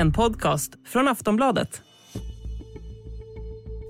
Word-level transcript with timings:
En 0.00 0.12
podcast 0.12 0.72
från 0.86 1.08
Aftonbladet. 1.08 1.82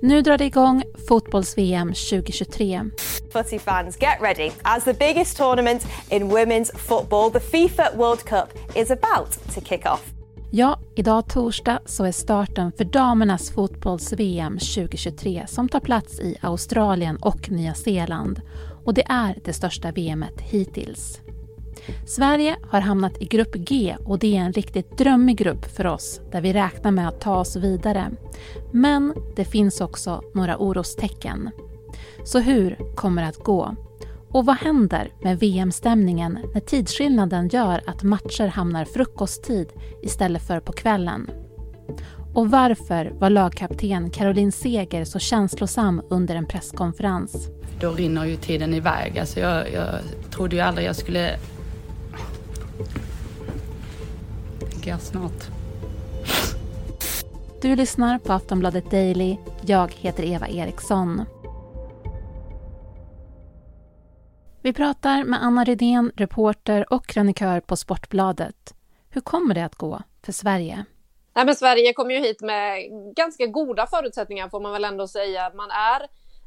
Nu 0.03 0.23
drar 0.23 0.39
det 0.39 0.45
igång 0.45 0.83
fotbolls-VM 1.09 1.89
2023. 1.89 2.85
Footy 3.33 3.59
fans, 3.59 3.99
get 4.01 4.21
ready. 4.21 4.51
As 4.63 4.85
the 4.85 4.93
biggest 4.93 5.37
tournament 5.37 5.87
in 6.11 6.31
women's 6.31 6.77
football, 6.77 7.31
the 7.33 7.41
FIFA 7.41 7.97
World 7.97 8.25
Cup 8.25 8.77
is 8.77 8.91
about 8.91 9.55
to 9.55 9.61
kick 9.61 9.87
off. 9.87 10.13
Ja, 10.53 10.79
idag 10.97 11.29
torsdag 11.29 11.81
så 11.87 12.05
är 12.05 12.13
starten 12.13 12.73
för 12.73 12.85
damernas 12.85 13.51
fotbolls-VM 13.51 14.59
2023 14.59 15.45
som 15.49 15.69
tar 15.69 15.81
plats 15.81 16.21
i 16.21 16.37
Australien 16.41 17.17
och 17.17 17.51
Nya 17.51 17.75
Zeeland. 17.75 18.41
Och 18.85 18.95
det 18.95 19.05
är 19.09 19.39
det 19.45 19.53
största 19.53 19.93
VMet 19.93 20.41
hittills. 20.41 21.21
Sverige 22.07 22.57
har 22.71 22.81
hamnat 22.81 23.23
i 23.23 23.25
grupp 23.25 23.55
G 23.55 23.97
och 24.05 24.19
det 24.19 24.37
är 24.37 24.41
en 24.41 24.53
riktigt 24.53 24.99
drömmig 24.99 25.37
grupp 25.37 25.65
för 25.77 25.87
oss 25.87 26.21
där 26.33 26.41
vi 26.41 26.53
räknar 26.53 26.91
med 26.91 27.09
att 27.09 27.21
ta 27.21 27.37
oss 27.37 27.57
vidare. 27.57 28.11
Men 28.73 29.15
det 29.37 29.45
finns 29.45 29.81
också 29.81 30.23
några 30.35 30.59
orostecken. 30.59 31.51
Så 32.25 32.39
hur 32.39 32.79
kommer 32.95 33.23
det 33.23 33.29
att 33.29 33.45
gå? 33.45 33.77
Och 34.29 34.47
vad 34.47 34.57
händer 34.57 35.13
med 35.23 35.39
VM-stämningen 35.39 36.39
när 36.55 36.61
tidsskillnaden 36.61 37.49
gör 37.49 37.83
att 37.87 38.03
matcher 38.03 38.47
hamnar 38.47 38.85
frukosttid 38.85 39.69
istället 40.03 40.47
för 40.47 40.61
på 40.61 40.73
kvällen? 40.73 41.31
Och 42.35 42.51
varför 42.51 43.13
var 43.19 43.31
lagkapten 43.31 44.11
Caroline 44.11 44.53
Seger 44.53 45.05
så 45.05 45.19
känslosam 45.19 46.03
under 46.11 46.37
en 46.37 46.47
presskonferens? 46.47 47.49
Då 47.81 47.93
rinner 47.93 48.25
ju 48.25 48.37
tiden 48.37 48.75
iväg. 48.75 49.19
Alltså 49.19 49.41
jag, 49.41 49.73
jag 49.73 49.89
trodde 50.31 50.57
ju 50.57 50.63
aldrig 50.63 50.87
jag 50.87 50.97
skulle... 50.97 51.37
Tänker 54.81 54.91
jag 54.91 55.01
snart. 55.01 55.43
Du 57.63 57.77
lyssnar 57.77 58.19
på 58.19 58.33
Aftonbladet 58.33 58.91
Daily. 58.91 59.37
Jag 59.67 59.93
heter 59.93 60.25
Eva 60.25 60.49
Eriksson. 60.49 61.25
Vi 64.63 64.73
pratar 64.73 65.25
med 65.25 65.43
Anna 65.43 65.65
Rydén, 65.65 66.13
reporter 66.17 66.93
och 66.93 67.07
krönikör 67.07 67.61
på 67.61 67.77
Sportbladet. 67.77 68.75
Hur 69.11 69.21
kommer 69.21 69.55
det 69.55 69.65
att 69.65 69.75
gå 69.75 70.03
för 70.25 70.33
Sverige? 70.33 70.85
Nej, 71.35 71.45
men 71.45 71.57
Sverige 71.57 71.93
kom 71.93 72.11
ju 72.11 72.19
hit 72.19 72.41
med 72.41 72.83
ganska 73.17 73.47
goda 73.47 73.87
förutsättningar 73.87 74.49
får 74.49 74.61
man 74.61 74.73
väl 74.73 74.85
ändå 74.85 75.09
säga. 75.09 75.53
Man 75.55 75.71
är 75.71 76.07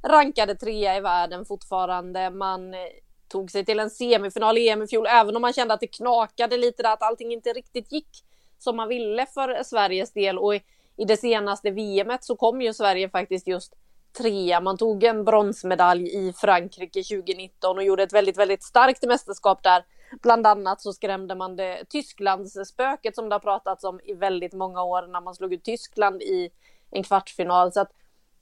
rankade 0.09 0.55
trea 0.55 0.97
i 0.97 1.01
världen 1.01 1.45
fortfarande. 1.45 2.29
Man 2.29 2.73
eh, 2.73 2.79
tog 3.27 3.51
sig 3.51 3.65
till 3.65 3.79
en 3.79 3.89
semifinal 3.89 4.57
i 4.57 4.69
EM 4.69 4.81
i 4.81 4.87
fjol, 4.87 5.07
även 5.09 5.35
om 5.35 5.41
man 5.41 5.53
kände 5.53 5.73
att 5.73 5.79
det 5.79 5.87
knakade 5.87 6.57
lite 6.57 6.83
där, 6.83 6.93
att 6.93 7.03
allting 7.03 7.33
inte 7.33 7.49
riktigt 7.49 7.91
gick 7.91 8.23
som 8.63 8.75
man 8.75 8.87
ville 8.87 9.25
för 9.25 9.63
Sveriges 9.63 10.13
del. 10.13 10.39
Och 10.39 10.55
i, 10.55 10.61
i 10.97 11.05
det 11.05 11.17
senaste 11.17 11.71
VMet 11.71 12.23
så 12.23 12.35
kom 12.35 12.61
ju 12.61 12.73
Sverige 12.73 13.09
faktiskt 13.09 13.47
just 13.47 13.73
trea. 14.17 14.61
Man 14.61 14.77
tog 14.77 15.03
en 15.03 15.23
bronsmedalj 15.23 16.27
i 16.27 16.33
Frankrike 16.33 17.03
2019 17.03 17.77
och 17.77 17.83
gjorde 17.83 18.03
ett 18.03 18.13
väldigt, 18.13 18.37
väldigt 18.37 18.63
starkt 18.63 19.03
mästerskap 19.03 19.63
där. 19.63 19.85
Bland 20.21 20.47
annat 20.47 20.81
så 20.81 20.93
skrämde 20.93 21.35
man 21.35 21.55
det 21.55 21.85
Tysklands 21.89 22.69
spöket 22.69 23.15
som 23.15 23.29
det 23.29 23.35
har 23.35 23.39
pratats 23.39 23.83
om 23.83 23.99
i 24.03 24.13
väldigt 24.13 24.53
många 24.53 24.83
år 24.83 25.07
när 25.07 25.21
man 25.21 25.35
slog 25.35 25.53
ut 25.53 25.63
Tyskland 25.63 26.21
i 26.21 26.49
en 26.91 27.03
kvartsfinal. 27.03 27.71
Så 27.71 27.79
att 27.79 27.91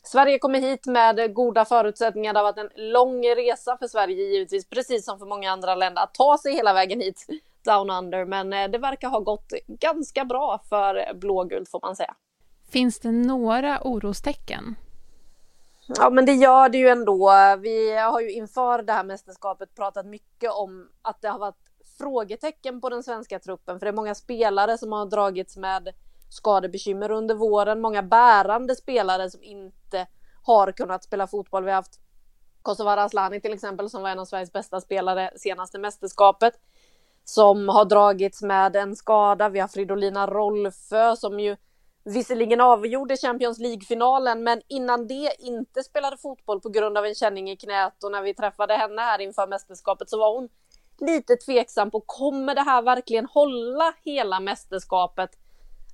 Sverige 0.04 0.40
kommer 0.40 0.60
hit 0.60 0.86
med 0.86 1.34
goda 1.34 1.66
förutsättningar. 1.66 2.34
Det 2.34 2.40
har 2.40 2.44
varit 2.44 2.58
en 2.58 2.92
lång 2.92 3.26
resa 3.26 3.78
för 3.78 3.88
Sverige 3.88 4.24
givetvis, 4.24 4.70
precis 4.70 5.06
som 5.06 5.20
för 5.20 5.26
många 5.26 5.52
andra 5.52 5.76
länder, 5.76 6.04
att 6.04 6.14
ta 6.14 6.38
sig 6.38 6.54
hela 6.54 6.74
vägen 6.74 7.02
hit 7.02 7.26
down 7.64 7.90
under. 7.90 8.26
Men 8.26 8.54
eh, 8.54 8.68
det 8.68 8.78
verkar 8.78 9.10
ha 9.10 9.20
gått 9.20 9.54
ganska 9.68 10.26
bra 10.26 10.62
för 10.70 11.14
blågult 11.14 11.70
får 11.70 11.80
man 11.82 11.96
säga. 11.96 12.16
Finns 12.72 13.00
det 13.00 13.12
några 13.12 13.80
orostecken? 13.84 14.76
Ja, 15.88 16.10
men 16.10 16.26
det 16.26 16.34
gör 16.34 16.70
det 16.70 16.78
ju 16.78 16.88
ändå. 16.88 17.32
Vi 17.60 17.98
har 17.98 18.22
ju 18.22 18.32
inför 18.32 18.84
det 18.84 18.94
här 18.94 19.04
mästerskapet 19.04 19.76
pratat 19.76 20.06
mycket 20.06 20.52
om 20.52 20.90
att 21.02 21.22
det 21.22 21.30
har 21.30 21.40
varit 21.40 21.60
frågetecken 21.98 22.82
på 22.82 22.90
den 22.90 23.04
svenska 23.04 23.40
truppen, 23.40 23.80
för 23.80 23.86
det 23.86 23.90
är 23.90 23.96
många 23.96 24.16
spelare 24.16 24.78
som 24.78 24.92
har 24.92 25.06
dragits 25.06 25.58
med 25.58 25.90
skadebekymmer 26.30 27.12
under 27.12 27.36
våren. 27.36 27.82
Många 27.82 28.04
bärande 28.04 28.76
spelare 28.76 29.30
som 29.30 29.44
inte 29.44 30.08
har 30.44 30.72
kunnat 30.72 31.04
spela 31.04 31.28
fotboll. 31.28 31.64
Vi 31.64 31.70
har 31.70 31.76
haft 31.76 32.00
Kosovare 32.62 33.04
Asllani 33.04 33.42
till 33.42 33.54
exempel 33.54 33.90
som 33.90 34.02
var 34.02 34.10
en 34.10 34.20
av 34.20 34.26
Sveriges 34.26 34.54
bästa 34.54 34.82
spelare 34.82 35.32
senaste 35.36 35.80
mästerskapet. 35.80 36.54
Som 37.24 37.70
har 37.70 37.86
dragits 37.86 38.42
med 38.42 38.76
en 38.76 38.96
skada. 38.96 39.50
Vi 39.50 39.60
har 39.60 39.68
Fridolina 39.68 40.28
Rolfö 40.28 41.16
som 41.16 41.40
ju 41.40 41.58
visserligen 42.04 42.62
avgjorde 42.62 43.18
Champions 43.18 43.60
League-finalen 43.60 44.44
men 44.44 44.62
innan 44.68 45.08
det 45.08 45.36
inte 45.40 45.84
spelade 45.84 46.18
fotboll 46.18 46.62
på 46.62 46.70
grund 46.70 46.98
av 46.98 47.06
en 47.06 47.16
känning 47.16 47.52
i 47.52 47.58
knät 47.58 48.04
och 48.04 48.12
när 48.12 48.22
vi 48.22 48.34
träffade 48.34 48.74
henne 48.74 49.02
här 49.02 49.22
inför 49.22 49.48
mästerskapet 49.48 50.10
så 50.10 50.18
var 50.18 50.34
hon 50.36 50.50
lite 51.00 51.36
tveksam 51.36 51.92
på 51.92 52.02
kommer 52.06 52.56
det 52.56 52.62
här 52.62 52.82
verkligen 52.82 53.26
hålla 53.26 53.94
hela 54.04 54.40
mästerskapet? 54.40 55.30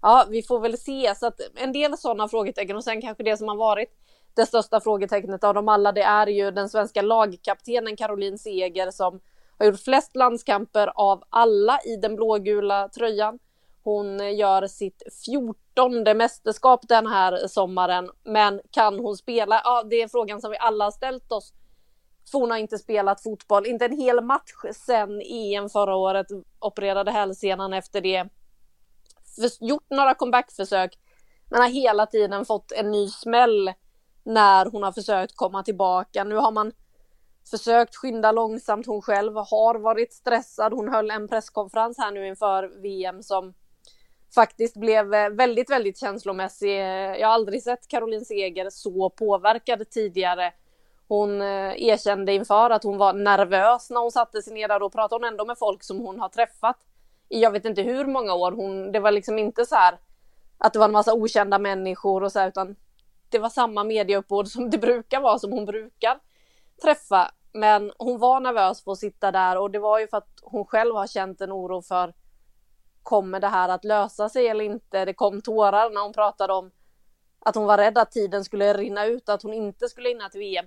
Ja, 0.01 0.25
vi 0.29 0.43
får 0.43 0.59
väl 0.59 0.77
se. 0.77 1.15
Så 1.15 1.27
att 1.27 1.39
en 1.55 1.71
del 1.71 1.97
sådana 1.97 2.27
frågetecken 2.27 2.75
och 2.75 2.83
sen 2.83 3.01
kanske 3.01 3.23
det 3.23 3.37
som 3.37 3.47
har 3.47 3.55
varit 3.55 3.89
det 4.33 4.45
största 4.45 4.81
frågetecknet 4.81 5.43
av 5.43 5.53
dem 5.53 5.69
alla, 5.69 5.91
det 5.91 6.01
är 6.01 6.27
ju 6.27 6.51
den 6.51 6.69
svenska 6.69 7.01
lagkaptenen 7.01 7.95
Caroline 7.95 8.37
Seger 8.37 8.91
som 8.91 9.19
har 9.57 9.65
gjort 9.65 9.83
flest 9.83 10.15
landskamper 10.15 10.91
av 10.95 11.23
alla 11.29 11.79
i 11.81 11.95
den 11.95 12.15
blågula 12.15 12.89
tröjan. 12.89 13.39
Hon 13.83 14.35
gör 14.37 14.67
sitt 14.67 15.03
14 15.25 16.17
mästerskap 16.17 16.87
den 16.87 17.07
här 17.07 17.47
sommaren, 17.47 18.09
men 18.23 18.61
kan 18.71 18.99
hon 18.99 19.17
spela? 19.17 19.61
Ja, 19.63 19.83
det 19.89 20.01
är 20.01 20.07
frågan 20.07 20.41
som 20.41 20.51
vi 20.51 20.57
alla 20.57 20.83
har 20.83 20.91
ställt 20.91 21.31
oss. 21.31 21.53
För 22.31 22.39
hon 22.39 22.51
har 22.51 22.57
inte 22.57 22.77
spelat 22.77 23.23
fotboll, 23.23 23.65
inte 23.65 23.85
en 23.85 23.97
hel 23.97 24.23
match 24.23 24.51
sen 24.73 25.21
EM 25.21 25.69
förra 25.69 25.95
året, 25.95 26.27
opererade 26.59 27.11
hälsenan 27.11 27.73
efter 27.73 28.01
det 28.01 28.29
gjort 29.59 29.89
några 29.89 30.13
comebackförsök 30.13 30.97
men 31.49 31.61
har 31.61 31.69
hela 31.69 32.05
tiden 32.05 32.45
fått 32.45 32.71
en 32.71 32.91
ny 32.91 33.07
smäll 33.07 33.73
när 34.23 34.65
hon 34.65 34.83
har 34.83 34.91
försökt 34.91 35.35
komma 35.35 35.63
tillbaka. 35.63 36.23
Nu 36.23 36.35
har 36.35 36.51
man 36.51 36.71
försökt 37.49 37.95
skynda 37.95 38.31
långsamt. 38.31 38.87
Hon 38.87 39.01
själv 39.01 39.35
har 39.35 39.79
varit 39.79 40.13
stressad. 40.13 40.73
Hon 40.73 40.89
höll 40.89 41.11
en 41.11 41.27
presskonferens 41.27 41.97
här 41.97 42.11
nu 42.11 42.27
inför 42.27 42.81
VM 42.81 43.23
som 43.23 43.53
faktiskt 44.35 44.75
blev 44.75 45.13
eh, 45.13 45.29
väldigt, 45.29 45.69
väldigt 45.69 45.97
känslomässig. 45.97 46.79
Eh, 46.79 47.15
jag 47.15 47.27
har 47.27 47.33
aldrig 47.33 47.63
sett 47.63 47.87
Caroline 47.87 48.25
Seger 48.25 48.69
så 48.69 49.09
påverkad 49.09 49.89
tidigare. 49.89 50.53
Hon 51.07 51.41
eh, 51.41 51.83
erkände 51.83 52.33
inför 52.33 52.69
att 52.69 52.83
hon 52.83 52.97
var 52.97 53.13
nervös 53.13 53.89
när 53.89 53.99
hon 53.99 54.11
satte 54.11 54.41
sig 54.41 54.53
ner 54.53 54.67
där. 54.67 54.83
och 54.83 54.93
pratade 54.93 55.15
hon 55.15 55.33
ändå 55.33 55.45
med 55.45 55.57
folk 55.57 55.83
som 55.83 55.99
hon 55.99 56.19
har 56.19 56.29
träffat 56.29 56.77
i 57.29 57.41
jag 57.41 57.51
vet 57.51 57.65
inte 57.65 57.81
hur 57.81 58.05
många 58.05 58.33
år. 58.33 58.51
Hon, 58.51 58.91
det 58.91 58.99
var 58.99 59.11
liksom 59.11 59.39
inte 59.39 59.65
så 59.65 59.75
här 59.75 59.97
att 60.57 60.73
det 60.73 60.79
var 60.79 60.85
en 60.85 60.91
massa 60.91 61.13
okända 61.13 61.59
människor 61.59 62.23
och 62.23 62.31
så 62.31 62.39
här, 62.39 62.47
utan 62.47 62.75
det 63.29 63.39
var 63.39 63.49
samma 63.49 63.83
medieuppbåd 63.83 64.47
som 64.47 64.69
det 64.69 64.77
brukar 64.77 65.21
vara, 65.21 65.39
som 65.39 65.51
hon 65.51 65.65
brukar 65.65 66.19
träffa. 66.81 67.31
Men 67.53 67.91
hon 67.97 68.19
var 68.19 68.39
nervös 68.39 68.83
för 68.83 68.91
att 68.91 68.97
sitta 68.97 69.31
där 69.31 69.57
och 69.57 69.71
det 69.71 69.79
var 69.79 69.99
ju 69.99 70.07
för 70.07 70.17
att 70.17 70.39
hon 70.41 70.65
själv 70.65 70.95
har 70.95 71.07
känt 71.07 71.41
en 71.41 71.51
oro 71.51 71.81
för 71.81 72.13
kommer 73.03 73.39
det 73.39 73.47
här 73.47 73.69
att 73.69 73.83
lösa 73.83 74.29
sig 74.29 74.47
eller 74.47 74.65
inte? 74.65 75.05
Det 75.05 75.13
kom 75.13 75.41
tårar 75.41 75.89
när 75.89 76.01
hon 76.01 76.13
pratade 76.13 76.53
om 76.53 76.71
att 77.39 77.55
hon 77.55 77.65
var 77.65 77.77
rädd 77.77 77.97
att 77.97 78.11
tiden 78.11 78.45
skulle 78.45 78.73
rinna 78.73 79.05
ut, 79.05 79.29
att 79.29 79.43
hon 79.43 79.53
inte 79.53 79.89
skulle 79.89 80.09
hinna 80.09 80.29
till 80.29 80.39
VM. 80.39 80.65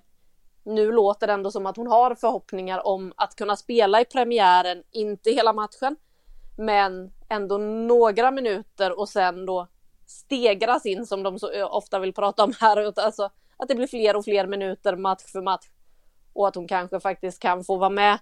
Nu 0.65 0.93
låter 0.93 1.27
det 1.27 1.33
ändå 1.33 1.51
som 1.51 1.67
att 1.67 1.77
hon 1.77 1.87
har 1.87 2.15
förhoppningar 2.15 2.87
om 2.87 3.13
att 3.17 3.37
kunna 3.37 3.57
spela 3.57 4.01
i 4.01 4.05
premiären, 4.05 4.83
inte 4.91 5.31
hela 5.31 5.53
matchen, 5.53 5.97
men 6.59 7.13
ändå 7.29 7.59
några 7.59 8.31
minuter 8.31 8.99
och 8.99 9.09
sen 9.09 9.47
då 9.47 9.69
stegras 10.07 10.87
in 10.87 11.07
som 11.07 11.23
de 11.23 11.39
så 11.39 11.67
ofta 11.67 11.99
vill 11.99 12.15
prata 12.15 12.45
om 12.45 12.53
här. 12.61 12.93
Alltså 13.01 13.31
att 13.57 13.69
det 13.69 13.75
blir 13.75 13.87
fler 13.87 14.17
och 14.17 14.25
fler 14.25 14.47
minuter 14.47 14.97
match 14.97 15.33
för 15.33 15.43
match. 15.43 15.67
Och 16.33 16.49
att 16.49 16.55
hon 16.55 16.69
kanske 16.69 17.01
faktiskt 17.01 17.43
kan 17.43 17.65
få 17.65 17.77
vara 17.77 17.91
med 17.91 18.19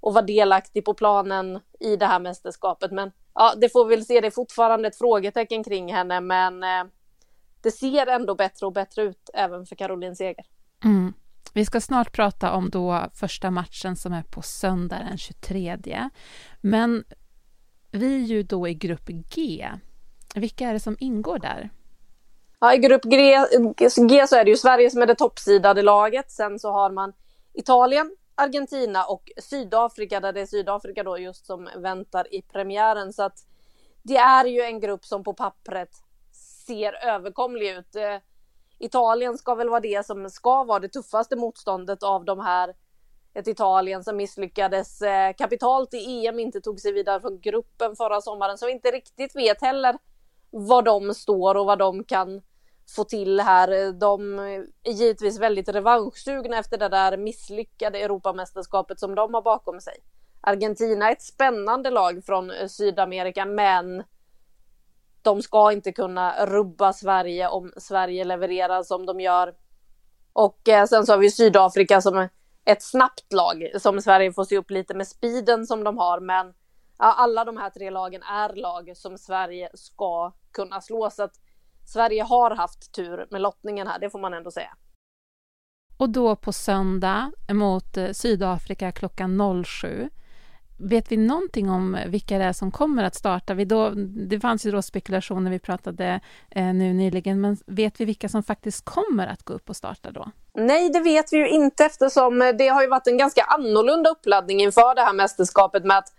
och 0.00 0.14
vara 0.14 0.24
delaktig 0.24 0.84
på 0.84 0.94
planen 0.94 1.60
i 1.80 1.96
det 1.96 2.06
här 2.06 2.20
mästerskapet. 2.20 2.90
Men 2.92 3.12
ja, 3.34 3.54
det 3.60 3.68
får 3.68 3.84
vi 3.84 3.96
väl 3.96 4.04
se. 4.04 4.20
Det 4.20 4.26
är 4.26 4.30
fortfarande 4.30 4.88
ett 4.88 4.98
frågetecken 4.98 5.64
kring 5.64 5.92
henne, 5.94 6.20
men 6.20 6.62
eh, 6.62 6.84
det 7.62 7.70
ser 7.70 8.06
ändå 8.06 8.34
bättre 8.34 8.66
och 8.66 8.72
bättre 8.72 9.02
ut 9.02 9.30
även 9.34 9.66
för 9.66 9.76
Caroline 9.76 10.16
Seger. 10.16 10.44
Mm. 10.84 11.12
Vi 11.52 11.64
ska 11.64 11.80
snart 11.80 12.12
prata 12.12 12.52
om 12.52 12.70
då 12.70 13.06
första 13.14 13.50
matchen 13.50 13.96
som 13.96 14.12
är 14.12 14.22
på 14.22 14.42
söndag 14.42 14.98
den 15.08 15.18
23. 15.18 16.10
Men 16.60 17.04
vi 17.90 18.14
är 18.14 18.26
ju 18.26 18.42
då 18.42 18.68
i 18.68 18.74
grupp 18.74 19.08
G. 19.34 19.68
Vilka 20.34 20.68
är 20.68 20.72
det 20.72 20.80
som 20.80 20.96
ingår 21.00 21.38
där? 21.38 21.70
Ja, 22.60 22.74
I 22.74 22.78
grupp 22.78 23.02
G, 23.04 23.38
G 24.08 24.26
så 24.26 24.36
är 24.36 24.44
det 24.44 24.50
ju 24.50 24.56
Sverige 24.56 24.90
som 24.90 25.02
är 25.02 25.06
det 25.06 25.14
toppsidade 25.14 25.82
laget. 25.82 26.30
Sen 26.30 26.58
så 26.58 26.72
har 26.72 26.90
man 26.90 27.12
Italien, 27.58 28.16
Argentina 28.34 29.04
och 29.04 29.30
Sydafrika 29.36 30.20
där 30.20 30.32
det 30.32 30.40
är 30.40 30.46
Sydafrika 30.46 31.02
då 31.02 31.18
just 31.18 31.46
som 31.46 31.68
väntar 31.76 32.34
i 32.34 32.42
premiären. 32.42 33.12
Så 33.12 33.22
att 33.22 33.46
det 34.02 34.16
är 34.16 34.44
ju 34.44 34.60
en 34.60 34.80
grupp 34.80 35.04
som 35.04 35.24
på 35.24 35.34
pappret 35.34 35.90
ser 36.66 37.06
överkomlig 37.06 37.70
ut. 37.70 37.96
Eh, 37.96 38.16
Italien 38.78 39.38
ska 39.38 39.54
väl 39.54 39.68
vara 39.68 39.80
det 39.80 40.06
som 40.06 40.30
ska 40.30 40.64
vara 40.64 40.78
det 40.78 40.88
tuffaste 40.88 41.36
motståndet 41.36 42.02
av 42.02 42.24
de 42.24 42.40
här. 42.40 42.74
Ett 43.34 43.48
Italien 43.48 44.04
som 44.04 44.16
misslyckades 44.16 45.02
eh, 45.02 45.32
kapitalt 45.32 45.94
i 45.94 46.26
EM, 46.26 46.38
inte 46.38 46.60
tog 46.60 46.80
sig 46.80 46.92
vidare 46.92 47.20
från 47.20 47.40
gruppen 47.40 47.96
förra 47.96 48.20
sommaren, 48.20 48.58
som 48.58 48.68
inte 48.68 48.90
riktigt 48.90 49.36
vet 49.36 49.60
heller 49.60 49.98
var 50.50 50.82
de 50.82 51.14
står 51.14 51.54
och 51.54 51.66
vad 51.66 51.78
de 51.78 52.04
kan 52.04 52.42
få 52.96 53.04
till 53.04 53.40
här. 53.40 53.92
De 53.92 54.38
är 54.38 54.66
givetvis 54.84 55.38
väldigt 55.40 55.68
revanschsugna 55.68 56.58
efter 56.58 56.78
det 56.78 56.88
där 56.88 57.16
misslyckade 57.16 57.98
Europamästerskapet 57.98 59.00
som 59.00 59.14
de 59.14 59.34
har 59.34 59.42
bakom 59.42 59.80
sig. 59.80 59.94
Argentina 60.40 61.08
är 61.08 61.12
ett 61.12 61.22
spännande 61.22 61.90
lag 61.90 62.24
från 62.24 62.52
Sydamerika, 62.68 63.44
men 63.44 64.04
de 65.22 65.42
ska 65.42 65.72
inte 65.72 65.92
kunna 65.92 66.46
rubba 66.46 66.92
Sverige 66.92 67.48
om 67.48 67.72
Sverige 67.76 68.24
levererar 68.24 68.82
som 68.82 69.06
de 69.06 69.20
gör. 69.20 69.54
Och 70.32 70.68
eh, 70.68 70.86
sen 70.86 71.06
så 71.06 71.12
har 71.12 71.18
vi 71.18 71.30
Sydafrika 71.30 72.00
som 72.00 72.28
ett 72.64 72.82
snabbt 72.82 73.32
lag 73.32 73.70
som 73.80 74.00
Sverige 74.00 74.32
får 74.32 74.44
se 74.44 74.58
upp 74.58 74.70
lite 74.70 74.94
med 74.94 75.08
speeden 75.08 75.66
som 75.66 75.84
de 75.84 75.98
har. 75.98 76.20
Men 76.20 76.46
ja, 76.98 77.12
alla 77.12 77.44
de 77.44 77.56
här 77.56 77.70
tre 77.70 77.90
lagen 77.90 78.22
är 78.22 78.54
lag 78.54 78.92
som 78.96 79.18
Sverige 79.18 79.70
ska 79.74 80.32
kunna 80.52 80.80
slå. 80.80 81.10
Så 81.10 81.22
att 81.22 81.34
Sverige 81.88 82.22
har 82.22 82.50
haft 82.50 82.92
tur 82.92 83.26
med 83.30 83.40
lottningen 83.40 83.86
här, 83.86 83.98
det 83.98 84.10
får 84.10 84.18
man 84.18 84.34
ändå 84.34 84.50
säga. 84.50 84.76
Och 85.96 86.10
då 86.10 86.36
på 86.36 86.52
söndag 86.52 87.32
mot 87.52 87.96
eh, 87.96 88.12
Sydafrika 88.12 88.92
klockan 88.92 89.64
07 89.64 90.10
Vet 90.80 91.12
vi 91.12 91.16
någonting 91.16 91.70
om 91.70 91.98
vilka 92.06 92.38
det 92.38 92.44
är 92.44 92.52
som 92.52 92.70
kommer 92.70 93.04
att 93.04 93.14
starta? 93.14 93.54
Vi 93.54 93.64
då, 93.64 93.90
det 94.28 94.40
fanns 94.40 94.66
ju 94.66 94.70
då 94.70 94.82
spekulationer, 94.82 95.50
vi 95.50 95.58
pratade 95.58 96.20
eh, 96.50 96.64
nu 96.64 96.92
nyligen, 96.92 97.40
men 97.40 97.56
vet 97.66 98.00
vi 98.00 98.04
vilka 98.04 98.28
som 98.28 98.42
faktiskt 98.42 98.84
kommer 98.84 99.26
att 99.26 99.42
gå 99.42 99.52
upp 99.52 99.68
och 99.68 99.76
starta 99.76 100.10
då? 100.10 100.30
Nej, 100.54 100.90
det 100.90 101.00
vet 101.00 101.32
vi 101.32 101.36
ju 101.36 101.48
inte 101.48 101.84
eftersom 101.84 102.54
det 102.58 102.68
har 102.68 102.82
ju 102.82 102.88
varit 102.88 103.06
en 103.06 103.18
ganska 103.18 103.42
annorlunda 103.42 104.10
uppladdning 104.10 104.60
inför 104.60 104.94
det 104.94 105.00
här 105.00 105.12
mästerskapet 105.12 105.84
med 105.84 105.98
att 105.98 106.12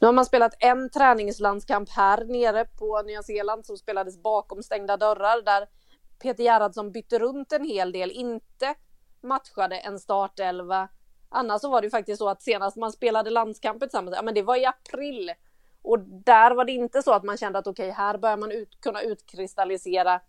nu 0.00 0.06
har 0.06 0.12
man 0.12 0.26
spelat 0.26 0.54
en 0.58 0.90
träningslandskamp 0.90 1.90
här 1.90 2.24
nere 2.24 2.64
på 2.64 3.02
Nya 3.02 3.22
Zeeland 3.22 3.66
som 3.66 3.76
spelades 3.76 4.22
bakom 4.22 4.62
stängda 4.62 4.96
dörrar 4.96 5.42
där 5.42 5.68
Peter 6.18 6.44
Gerhardsson 6.44 6.92
bytte 6.92 7.18
runt 7.18 7.52
en 7.52 7.64
hel 7.64 7.92
del, 7.92 8.10
inte 8.10 8.74
matchade 9.20 9.78
en 9.78 9.98
startelva 9.98 10.88
Annars 11.28 11.60
så 11.60 11.70
var 11.70 11.80
det 11.80 11.86
ju 11.86 11.90
faktiskt 11.90 12.18
så 12.18 12.28
att 12.28 12.42
senast 12.42 12.76
man 12.76 12.92
spelade 12.92 13.30
landskampen 13.30 13.88
tillsammans, 13.88 14.16
ja 14.16 14.22
men 14.22 14.34
det 14.34 14.42
var 14.42 14.56
i 14.56 14.66
april. 14.66 15.32
Och 15.82 15.98
där 16.00 16.54
var 16.54 16.64
det 16.64 16.72
inte 16.72 17.02
så 17.02 17.12
att 17.12 17.24
man 17.24 17.36
kände 17.36 17.58
att 17.58 17.66
okej, 17.66 17.90
okay, 17.90 18.04
här 18.04 18.18
börjar 18.18 18.36
man 18.36 18.52
ut, 18.52 18.80
kunna 18.80 19.02
utkristallisera 19.02 20.20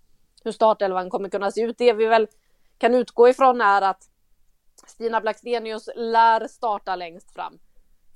hur 0.43 0.51
startelvan 0.51 1.09
kommer 1.09 1.29
kunna 1.29 1.51
se 1.51 1.61
ut. 1.61 1.77
Det 1.77 1.93
vi 1.93 2.05
väl 2.05 2.27
kan 2.77 2.95
utgå 2.95 3.29
ifrån 3.29 3.61
är 3.61 3.81
att 3.81 4.09
Stina 4.87 5.21
Blackstenius 5.21 5.89
lär 5.95 6.47
starta 6.47 6.95
längst 6.95 7.33
fram. 7.33 7.59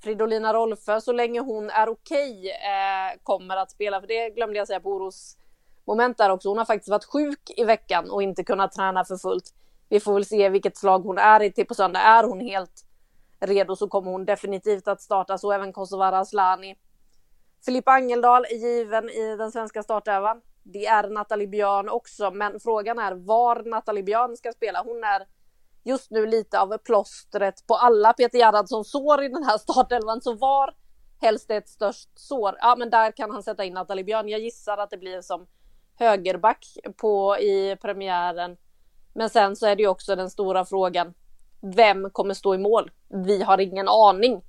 Fridolina 0.02 0.54
Rolfö, 0.54 1.00
så 1.00 1.12
länge 1.12 1.40
hon 1.40 1.70
är 1.70 1.88
okej, 1.88 2.38
okay, 2.38 2.48
eh, 2.48 3.18
kommer 3.22 3.56
att 3.56 3.70
spela. 3.70 4.00
För 4.00 4.08
det 4.08 4.30
glömde 4.30 4.58
jag 4.58 4.66
säga 4.66 4.80
på 4.80 4.90
oros 4.90 5.36
moment 5.84 6.18
där 6.18 6.30
också. 6.30 6.48
Hon 6.48 6.58
har 6.58 6.64
faktiskt 6.64 6.90
varit 6.90 7.04
sjuk 7.04 7.50
i 7.56 7.64
veckan 7.64 8.10
och 8.10 8.22
inte 8.22 8.44
kunnat 8.44 8.72
träna 8.72 9.04
för 9.04 9.16
fullt. 9.16 9.54
Vi 9.88 10.00
får 10.00 10.14
väl 10.14 10.24
se 10.24 10.48
vilket 10.48 10.76
slag 10.76 10.98
hon 10.98 11.18
är 11.18 11.42
i 11.42 11.52
till 11.52 11.66
på 11.66 11.74
söndag. 11.74 12.00
Är 12.00 12.24
hon 12.24 12.40
helt 12.40 12.84
redo 13.40 13.76
så 13.76 13.88
kommer 13.88 14.10
hon 14.10 14.24
definitivt 14.24 14.88
att 14.88 15.00
starta, 15.00 15.38
så 15.38 15.52
även 15.52 15.72
Kosovare 15.72 16.18
Asllani. 16.18 16.76
Filippa 17.64 17.90
Angeldal 17.90 18.44
är 18.44 18.56
given 18.56 19.10
i 19.10 19.36
den 19.36 19.52
svenska 19.52 19.82
startelvan. 19.82 20.40
Det 20.62 20.86
är 20.86 21.08
Nathalie 21.08 21.46
Björn 21.46 21.88
också, 21.88 22.30
men 22.30 22.60
frågan 22.60 22.98
är 22.98 23.12
var 23.12 23.62
Nathalie 23.62 24.02
Björn 24.02 24.36
ska 24.36 24.52
spela. 24.52 24.82
Hon 24.82 25.04
är 25.04 25.26
just 25.84 26.10
nu 26.10 26.26
lite 26.26 26.60
av 26.60 26.78
plåstret 26.78 27.66
på 27.66 27.74
alla 27.74 28.12
Peter 28.12 28.38
Gerhardsson 28.38 28.84
sår 28.84 29.22
i 29.22 29.28
den 29.28 29.44
här 29.44 29.58
startelvan, 29.58 30.20
så 30.20 30.34
var 30.34 30.74
helst 31.20 31.50
ett 31.50 31.68
störst 31.68 32.10
sår, 32.14 32.56
ja 32.60 32.76
men 32.78 32.90
där 32.90 33.10
kan 33.10 33.30
han 33.30 33.42
sätta 33.42 33.64
in 33.64 33.74
Nathalie 33.74 34.04
Björn. 34.04 34.28
Jag 34.28 34.40
gissar 34.40 34.78
att 34.78 34.90
det 34.90 34.98
blir 34.98 35.20
som 35.20 35.46
högerback 35.98 36.66
på 36.96 37.38
i 37.38 37.76
premiären 37.76 38.56
men 39.12 39.30
sen 39.30 39.56
så 39.56 39.66
är 39.66 39.76
det 39.76 39.82
ju 39.82 39.88
också 39.88 40.16
den 40.16 40.30
stora 40.30 40.64
frågan. 40.64 41.14
Vem 41.60 42.10
kommer 42.10 42.34
stå 42.34 42.54
i 42.54 42.58
mål? 42.58 42.90
Vi 43.08 43.42
har 43.42 43.60
ingen 43.60 43.88
aning. 43.88 44.42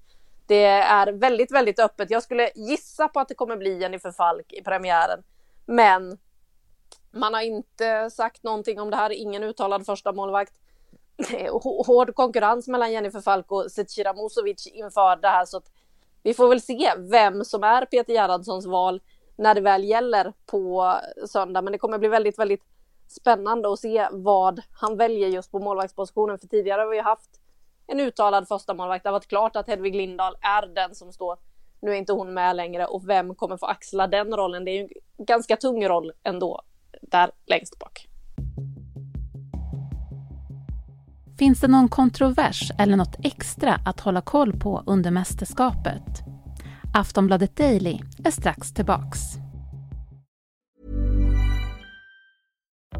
Det 0.47 0.65
är 0.65 1.11
väldigt, 1.11 1.51
väldigt 1.51 1.79
öppet. 1.79 2.09
Jag 2.11 2.23
skulle 2.23 2.51
gissa 2.55 3.07
på 3.07 3.19
att 3.19 3.27
det 3.27 3.35
kommer 3.35 3.57
bli 3.57 3.79
Jennifer 3.79 4.11
Falk 4.11 4.53
i 4.53 4.61
premiären. 4.61 5.23
Men 5.65 6.17
man 7.11 7.33
har 7.33 7.41
inte 7.41 8.09
sagt 8.09 8.43
någonting 8.43 8.79
om 8.79 8.89
det 8.89 8.95
här. 8.95 9.09
Ingen 9.09 9.43
uttalad 9.43 9.85
första 9.85 10.11
målvakt. 10.11 10.53
Hård 11.87 12.15
konkurrens 12.15 12.67
mellan 12.67 12.91
Jennifer 12.91 13.21
Falk 13.21 13.51
och 13.51 13.71
Zecira 13.71 14.13
Musovic 14.13 14.67
inför 14.67 15.15
det 15.15 15.27
här. 15.27 15.45
Så 15.45 15.57
att 15.57 15.71
vi 16.23 16.33
får 16.33 16.49
väl 16.49 16.61
se 16.61 16.93
vem 16.97 17.45
som 17.45 17.63
är 17.63 17.85
Peter 17.85 18.13
Gerhardssons 18.13 18.65
val 18.65 19.01
när 19.35 19.55
det 19.55 19.61
väl 19.61 19.83
gäller 19.83 20.33
på 20.45 20.95
söndag. 21.27 21.61
Men 21.61 21.71
det 21.71 21.79
kommer 21.79 21.97
bli 21.97 22.07
väldigt, 22.07 22.39
väldigt 22.39 22.63
spännande 23.07 23.73
att 23.73 23.79
se 23.79 24.07
vad 24.11 24.61
han 24.71 24.97
väljer 24.97 25.27
just 25.27 25.51
på 25.51 25.59
målvaktspositionen. 25.59 26.39
För 26.39 26.47
tidigare 26.47 26.81
har 26.81 26.89
vi 26.89 26.99
haft 26.99 27.39
en 27.87 27.99
uttalad 27.99 28.47
första 28.47 28.73
målvakt. 28.73 29.03
Det 29.03 29.09
har 29.09 29.13
varit 29.13 29.27
klart 29.27 29.55
att 29.55 29.67
Hedvig 29.67 29.95
Lindahl 29.95 30.35
är 30.41 30.67
den 30.67 30.95
som 30.95 31.13
står. 31.13 31.37
Nu 31.79 31.91
är 31.91 31.95
inte 31.95 32.13
hon 32.13 32.33
med 32.33 32.55
längre 32.55 32.85
och 32.85 33.09
vem 33.09 33.35
kommer 33.35 33.57
få 33.57 33.65
axla 33.65 34.07
den 34.07 34.35
rollen? 34.37 34.65
Det 34.65 34.71
är 34.71 34.75
ju 34.75 34.89
en 35.17 35.25
ganska 35.25 35.57
tung 35.57 35.87
roll 35.87 36.11
ändå, 36.23 36.61
där 37.01 37.31
längst 37.45 37.79
bak. 37.79 38.07
Finns 41.37 41.59
det 41.59 41.67
någon 41.67 41.87
kontrovers 41.87 42.71
eller 42.77 42.97
något 42.97 43.15
extra 43.23 43.79
att 43.85 43.99
hålla 43.99 44.21
koll 44.21 44.53
på 44.53 44.83
under 44.85 45.11
mästerskapet? 45.11 46.23
Aftonbladet 46.93 47.55
Daily 47.55 47.99
är 48.23 48.31
strax 48.31 48.73
tillbaks. 48.73 49.19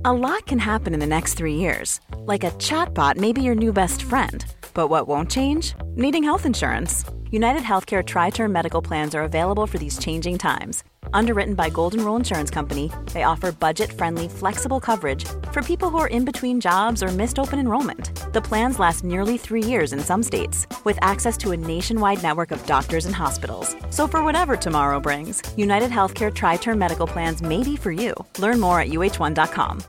A 0.06 0.13
lot 0.13 0.45
can 0.47 0.59
happen 0.59 0.94
in 0.94 1.00
the 1.00 1.06
next 1.06 1.38
three 1.38 1.56
years. 1.56 2.01
Like 2.27 2.47
a 2.47 2.51
chatbot 2.59 3.18
may 3.18 3.33
be 3.33 3.41
your 3.41 3.56
new 3.56 3.74
best 3.74 4.01
friend. 4.01 4.45
But 4.74 4.89
what 4.89 5.07
won't 5.07 5.31
change? 5.31 5.75
Needing 5.95 6.24
health 6.24 6.45
insurance. 6.45 7.06
United 7.31 7.62
Healthcare 7.62 8.03
Tri 8.03 8.31
Term 8.31 8.51
Medical 8.51 8.81
Plans 8.81 9.15
are 9.15 9.24
available 9.24 9.68
for 9.68 9.77
these 9.77 10.00
changing 10.00 10.38
times. 10.38 10.84
Underwritten 11.13 11.53
by 11.53 11.70
Golden 11.70 12.03
Rule 12.03 12.15
Insurance 12.15 12.51
Company, 12.51 12.91
they 13.13 13.24
offer 13.24 13.51
budget 13.51 13.91
friendly, 13.91 14.27
flexible 14.27 14.79
coverage 14.79 15.25
for 15.51 15.62
people 15.62 15.89
who 15.89 15.98
are 15.98 16.08
in 16.08 16.25
between 16.25 16.60
jobs 16.60 17.01
or 17.01 17.08
missed 17.08 17.39
open 17.39 17.60
enrollment. 17.60 18.10
The 18.34 18.41
plans 18.41 18.79
last 18.79 19.03
nearly 19.03 19.38
three 19.38 19.63
years 19.63 19.93
in 19.93 20.00
some 20.00 20.24
states, 20.24 20.67
with 20.84 20.98
access 21.01 21.38
to 21.38 21.51
a 21.51 21.58
nationwide 21.58 22.22
network 22.22 22.51
of 22.51 22.65
doctors 22.65 23.05
and 23.05 23.15
hospitals. 23.15 23.75
So, 23.89 24.08
for 24.08 24.24
whatever 24.24 24.55
tomorrow 24.55 25.00
brings, 25.00 25.41
United 25.58 25.91
Healthcare 25.91 26.34
Tri 26.34 26.58
Term 26.58 26.79
Medical 26.79 27.08
Plans 27.08 27.41
may 27.41 27.63
be 27.63 27.75
for 27.75 27.91
you. 27.91 28.13
Learn 28.39 28.60
more 28.60 28.79
at 28.79 28.89
uh1.com. 28.89 29.84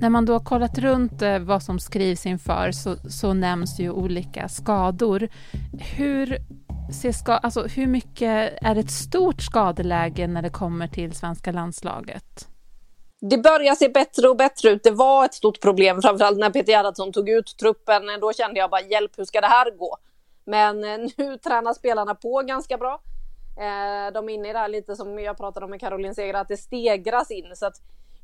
När 0.00 0.10
man 0.10 0.24
då 0.24 0.40
kollat 0.40 0.78
runt 0.78 1.22
eh, 1.22 1.38
vad 1.38 1.62
som 1.62 1.78
skrivs 1.78 2.26
inför 2.26 2.72
så, 2.72 2.96
så 2.96 3.34
nämns 3.34 3.80
ju 3.80 3.90
olika 3.90 4.48
skador. 4.48 5.28
Hur, 5.96 6.38
se 6.92 7.12
ska, 7.12 7.32
alltså, 7.32 7.62
hur 7.62 7.86
mycket 7.86 8.58
är 8.62 8.76
ett 8.76 8.90
stort 8.90 9.42
skadeläge 9.42 10.26
när 10.26 10.42
det 10.42 10.50
kommer 10.50 10.86
till 10.86 11.12
svenska 11.12 11.52
landslaget? 11.52 12.48
Det 13.20 13.38
börjar 13.38 13.74
se 13.74 13.88
bättre 13.88 14.28
och 14.28 14.36
bättre 14.36 14.70
ut. 14.70 14.82
Det 14.82 14.90
var 14.90 15.24
ett 15.24 15.34
stort 15.34 15.60
problem, 15.60 16.02
framförallt 16.02 16.38
när 16.38 16.50
Peter 16.50 16.72
Gerhardsson 16.72 17.12
tog 17.12 17.28
ut 17.28 17.56
truppen. 17.60 18.02
Då 18.20 18.32
kände 18.32 18.60
jag 18.60 18.70
bara 18.70 18.80
hjälp, 18.80 19.18
hur 19.18 19.24
ska 19.24 19.40
det 19.40 19.46
här 19.46 19.70
gå? 19.70 19.96
Men 20.44 20.84
eh, 20.84 20.98
nu 21.16 21.38
tränar 21.38 21.74
spelarna 21.74 22.14
på 22.14 22.42
ganska 22.42 22.76
bra. 22.76 23.00
Eh, 23.56 24.12
de 24.12 24.28
är 24.28 24.34
inne 24.34 24.50
i 24.50 24.52
det 24.52 24.58
här 24.58 24.68
lite 24.68 24.96
som 24.96 25.18
jag 25.18 25.36
pratade 25.36 25.64
om 25.64 25.70
med 25.70 25.80
Caroline 25.80 26.14
Seger, 26.14 26.34
att 26.34 26.48
det 26.48 26.56
stegras 26.56 27.30
in. 27.30 27.56
Så 27.56 27.66
att 27.66 27.76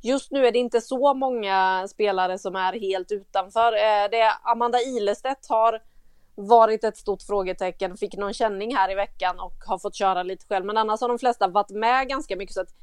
Just 0.03 0.31
nu 0.31 0.47
är 0.47 0.53
det 0.53 0.59
inte 0.59 0.81
så 0.81 1.15
många 1.15 1.89
spelare 1.89 2.39
som 2.39 2.57
är 2.57 2.73
helt 2.73 3.13
utanför. 3.13 3.73
Eh, 3.73 4.09
det 4.11 4.21
är 4.21 4.33
Amanda 4.43 4.79
Ilestedt 4.81 5.49
har 5.49 5.81
varit 6.37 6.85
ett 6.85 6.97
stort 6.97 7.23
frågetecken, 7.23 7.97
fick 7.97 8.17
någon 8.17 8.33
känning 8.33 8.77
här 8.77 8.93
i 8.93 8.95
veckan 8.95 9.41
och 9.41 9.55
har 9.67 9.79
fått 9.79 9.95
köra 9.95 10.23
lite 10.23 10.47
själv. 10.47 10.67
Men 10.67 10.77
annars 10.77 11.01
har 11.01 11.09
de 11.09 11.19
flesta 11.19 11.49
varit 11.49 11.71
med 11.71 12.09
ganska 12.09 12.37
mycket. 12.37 12.55
Så 12.55 12.61
att 12.61 12.75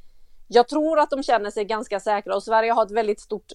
jag 0.47 0.67
tror 0.67 0.99
att 0.99 1.09
de 1.09 1.23
känner 1.23 1.51
sig 1.51 1.65
ganska 1.65 1.99
säkra 1.99 2.35
och 2.35 2.43
Sverige 2.43 2.71
har 2.71 2.85
ett 2.85 2.91
väldigt 2.91 3.21
stort 3.21 3.51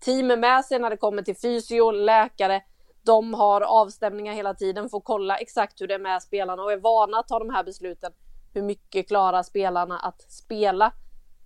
team 0.00 0.26
med 0.26 0.64
sig 0.64 0.78
när 0.78 0.90
det 0.90 0.96
kommer 0.96 1.22
till 1.22 1.36
fysio, 1.36 1.90
läkare. 1.90 2.62
De 3.02 3.34
har 3.34 3.60
avstämningar 3.60 4.34
hela 4.34 4.54
tiden, 4.54 4.88
får 4.88 5.00
kolla 5.00 5.36
exakt 5.36 5.80
hur 5.80 5.86
det 5.86 5.94
är 5.94 5.98
med 5.98 6.22
spelarna 6.22 6.62
och 6.62 6.72
är 6.72 6.76
vana 6.76 7.18
att 7.18 7.28
ta 7.28 7.38
de 7.38 7.50
här 7.50 7.64
besluten. 7.64 8.12
Hur 8.54 8.62
mycket 8.62 9.08
klarar 9.08 9.42
spelarna 9.42 9.98
att 9.98 10.32
spela? 10.32 10.92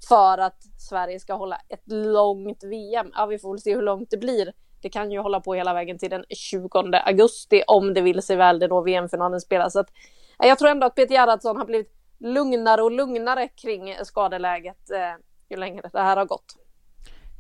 för 0.09 0.39
att 0.39 0.63
Sverige 0.79 1.21
ska 1.21 1.35
hålla 1.35 1.61
ett 1.69 1.93
långt 1.93 2.65
VM. 2.65 3.11
Ja, 3.15 3.27
vi 3.27 3.39
får 3.39 3.53
väl 3.53 3.61
se 3.61 3.75
hur 3.75 3.83
långt 3.83 4.11
det 4.11 4.17
blir. 4.17 4.53
Det 4.83 4.89
kan 4.89 5.13
ju 5.13 5.19
hålla 5.19 5.41
på 5.41 5.55
hela 5.55 5.75
vägen 5.75 5.99
till 5.99 6.11
den 6.11 6.25
20 6.29 6.69
augusti 7.05 7.63
om 7.67 7.95
det 7.95 8.01
vill 8.01 8.23
sig 8.23 8.37
väl, 8.37 8.59
det 8.59 8.69
då 8.69 8.81
VM-finalen 8.81 9.41
spelas. 9.41 9.73
Så 9.73 9.81
att, 9.81 9.91
eh, 10.43 10.49
jag 10.49 10.59
tror 10.59 10.71
ändå 10.71 10.87
att 10.87 10.95
Peter 10.95 11.15
Gerhardsson 11.15 11.57
har 11.57 11.67
blivit 11.67 11.93
lugnare 12.19 12.83
och 12.83 12.93
lugnare 12.93 13.49
kring 13.49 13.95
skadeläget 14.05 14.91
eh, 14.91 15.25
ju 15.51 15.57
längre 15.57 15.91
det 15.93 16.01
här 16.01 16.17
har 16.17 16.27
gått. 16.27 16.57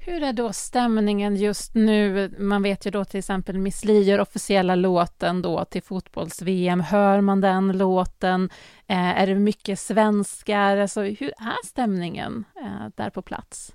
Hur 0.06 0.22
är 0.22 0.32
då 0.32 0.52
stämningen 0.52 1.36
just 1.36 1.74
nu? 1.74 2.34
Man 2.38 2.62
vet 2.62 2.86
ju 2.86 2.90
då 2.90 3.04
till 3.04 3.18
exempel 3.18 3.58
Miss 3.58 3.84
Li 3.84 4.02
gör 4.02 4.20
officiella 4.20 4.74
låten 4.74 5.42
då 5.42 5.64
till 5.64 5.82
fotbolls-VM. 5.82 6.80
Hör 6.80 7.20
man 7.20 7.40
den 7.40 7.78
låten? 7.78 8.50
Eh, 8.86 9.20
är 9.22 9.26
det 9.26 9.34
mycket 9.34 9.78
svenskar? 9.78 10.76
Alltså, 10.76 11.00
hur 11.00 11.28
är 11.28 11.66
stämningen 11.66 12.44
eh, 12.56 12.88
där 12.96 13.10
på 13.10 13.22
plats? 13.22 13.72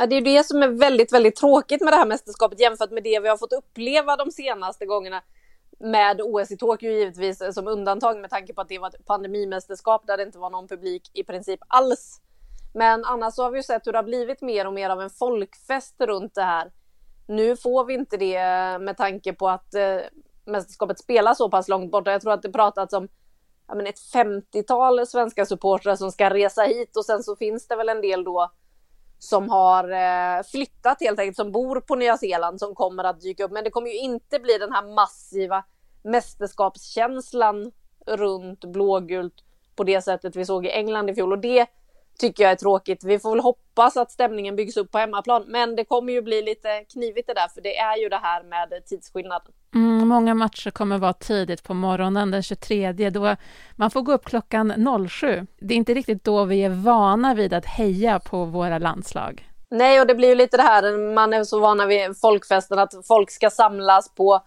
Ja, 0.00 0.06
det 0.06 0.16
är 0.16 0.20
det 0.20 0.46
som 0.46 0.62
är 0.62 0.68
väldigt, 0.68 1.12
väldigt 1.12 1.36
tråkigt 1.36 1.80
med 1.80 1.92
det 1.92 1.96
här 1.96 2.06
mästerskapet 2.06 2.60
jämfört 2.60 2.90
med 2.90 3.02
det 3.02 3.20
vi 3.20 3.28
har 3.28 3.36
fått 3.36 3.52
uppleva 3.52 4.16
de 4.16 4.30
senaste 4.30 4.86
gångerna 4.86 5.22
med 5.78 6.20
OS 6.20 6.50
i 6.50 6.56
Tokyo 6.56 6.90
givetvis 6.90 7.40
eh, 7.40 7.50
som 7.50 7.68
undantag 7.68 8.20
med 8.20 8.30
tanke 8.30 8.54
på 8.54 8.60
att 8.60 8.68
det 8.68 8.78
var 8.78 8.88
ett 8.88 9.06
pandemimästerskap 9.06 10.06
där 10.06 10.16
det 10.16 10.22
inte 10.22 10.38
var 10.38 10.50
någon 10.50 10.68
publik 10.68 11.10
i 11.14 11.24
princip 11.24 11.60
alls. 11.68 12.20
Men 12.74 13.04
annars 13.04 13.34
så 13.34 13.42
har 13.42 13.50
vi 13.50 13.58
ju 13.58 13.62
sett 13.62 13.86
hur 13.86 13.92
det 13.92 13.98
har 13.98 14.02
blivit 14.02 14.42
mer 14.42 14.66
och 14.66 14.72
mer 14.72 14.90
av 14.90 15.00
en 15.00 15.10
folkfest 15.10 15.94
runt 15.98 16.34
det 16.34 16.42
här. 16.42 16.72
Nu 17.28 17.56
får 17.56 17.84
vi 17.84 17.94
inte 17.94 18.16
det 18.16 18.36
eh, 18.36 18.78
med 18.78 18.96
tanke 18.96 19.32
på 19.32 19.48
att 19.48 19.74
eh, 19.74 19.98
mästerskapet 20.44 20.98
spelar 20.98 21.34
så 21.34 21.50
pass 21.50 21.68
långt 21.68 21.90
borta. 21.90 22.12
Jag 22.12 22.22
tror 22.22 22.32
att 22.32 22.42
det 22.42 22.52
pratats 22.52 22.94
om 22.94 23.08
ja, 23.68 23.74
men 23.74 23.86
ett 23.86 24.00
50-tal 24.14 25.06
svenska 25.06 25.46
supportrar 25.46 25.96
som 25.96 26.12
ska 26.12 26.30
resa 26.30 26.62
hit 26.62 26.96
och 26.96 27.04
sen 27.04 27.22
så 27.22 27.36
finns 27.36 27.68
det 27.68 27.76
väl 27.76 27.88
en 27.88 28.00
del 28.00 28.24
då 28.24 28.50
som 29.22 29.48
har 29.48 29.90
eh, 29.90 30.42
flyttat 30.42 31.00
helt 31.00 31.18
enkelt, 31.18 31.36
som 31.36 31.52
bor 31.52 31.80
på 31.80 31.94
Nya 31.94 32.16
Zeeland 32.16 32.58
som 32.60 32.74
kommer 32.74 33.04
att 33.04 33.20
dyka 33.20 33.44
upp. 33.44 33.52
Men 33.52 33.64
det 33.64 33.70
kommer 33.70 33.88
ju 33.88 33.98
inte 33.98 34.38
bli 34.38 34.58
den 34.58 34.72
här 34.72 34.94
massiva 34.94 35.64
mästerskapskänslan 36.02 37.72
runt 38.06 38.64
blågult 38.64 39.34
på 39.76 39.84
det 39.84 40.02
sättet 40.02 40.36
vi 40.36 40.44
såg 40.44 40.66
i 40.66 40.70
England 40.70 41.10
i 41.10 41.14
fjol. 41.14 41.32
Och 41.32 41.38
det 41.38 41.66
tycker 42.20 42.42
jag 42.42 42.52
är 42.52 42.56
tråkigt. 42.56 43.04
Vi 43.04 43.18
får 43.18 43.30
väl 43.30 43.40
hoppas 43.40 43.96
att 43.96 44.10
stämningen 44.10 44.56
byggs 44.56 44.76
upp 44.76 44.92
på 44.92 44.98
hemmaplan, 44.98 45.44
men 45.48 45.76
det 45.76 45.84
kommer 45.84 46.12
ju 46.12 46.22
bli 46.22 46.42
lite 46.42 46.84
knivigt 46.92 47.26
det 47.26 47.34
där, 47.34 47.48
för 47.48 47.60
det 47.60 47.78
är 47.78 47.96
ju 47.96 48.08
det 48.08 48.20
här 48.22 48.42
med 48.42 48.86
tidsskillnaden. 48.86 49.52
Mm, 49.74 50.08
många 50.08 50.34
matcher 50.34 50.70
kommer 50.70 50.98
vara 50.98 51.12
tidigt 51.12 51.62
på 51.62 51.74
morgonen 51.74 52.30
den 52.30 52.42
23, 52.42 52.92
då 52.92 53.36
man 53.76 53.90
får 53.90 54.02
gå 54.02 54.12
upp 54.12 54.24
klockan 54.24 54.86
07. 55.08 55.46
Det 55.60 55.74
är 55.74 55.78
inte 55.78 55.94
riktigt 55.94 56.24
då 56.24 56.44
vi 56.44 56.64
är 56.64 56.70
vana 56.70 57.34
vid 57.34 57.52
att 57.52 57.66
heja 57.66 58.18
på 58.18 58.44
våra 58.44 58.78
landslag. 58.78 59.46
Nej, 59.70 60.00
och 60.00 60.06
det 60.06 60.14
blir 60.14 60.28
ju 60.28 60.34
lite 60.34 60.56
det 60.56 60.62
här, 60.62 61.14
man 61.14 61.32
är 61.32 61.44
så 61.44 61.60
vana 61.60 61.86
vid 61.86 62.20
folkfesten, 62.20 62.78
att 62.78 62.94
folk 63.08 63.30
ska 63.30 63.50
samlas 63.50 64.14
på 64.14 64.42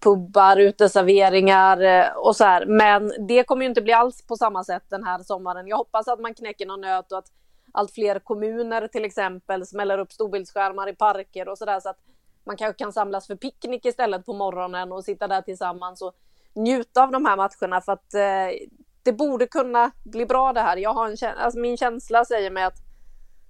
pubbar, 0.00 0.56
uteserveringar 0.56 1.80
eh, 1.80 2.16
och 2.16 2.36
så 2.36 2.44
här. 2.44 2.66
Men 2.66 3.12
det 3.28 3.44
kommer 3.44 3.62
ju 3.62 3.68
inte 3.68 3.82
bli 3.82 3.92
alls 3.92 4.26
på 4.26 4.36
samma 4.36 4.64
sätt 4.64 4.84
den 4.88 5.04
här 5.04 5.18
sommaren. 5.18 5.66
Jag 5.66 5.76
hoppas 5.76 6.08
att 6.08 6.20
man 6.20 6.34
knäcker 6.34 6.66
någon 6.66 6.80
nöt 6.80 7.12
och 7.12 7.18
att 7.18 7.32
allt 7.72 7.92
fler 7.92 8.18
kommuner 8.18 8.88
till 8.88 9.04
exempel 9.04 9.66
smäller 9.66 9.98
upp 9.98 10.12
storbildsskärmar 10.12 10.88
i 10.88 10.94
parker 10.94 11.48
och 11.48 11.58
så 11.58 11.64
där 11.64 11.80
så 11.80 11.88
att 11.88 11.98
man 12.44 12.56
kanske 12.56 12.84
kan 12.84 12.92
samlas 12.92 13.26
för 13.26 13.36
picknick 13.36 13.86
istället 13.86 14.26
på 14.26 14.32
morgonen 14.32 14.92
och 14.92 15.04
sitta 15.04 15.28
där 15.28 15.42
tillsammans 15.42 16.02
och 16.02 16.14
njuta 16.54 17.02
av 17.02 17.10
de 17.10 17.24
här 17.24 17.36
matcherna 17.36 17.80
för 17.80 17.92
att 17.92 18.14
eh, 18.14 18.66
det 19.02 19.12
borde 19.12 19.46
kunna 19.46 19.90
bli 20.04 20.26
bra 20.26 20.52
det 20.52 20.60
här. 20.60 20.76
Jag 20.76 20.94
har 20.94 21.08
en, 21.08 21.38
alltså 21.38 21.58
min 21.58 21.76
känsla 21.76 22.24
säger 22.24 22.50
mig 22.50 22.64
att 22.64 22.78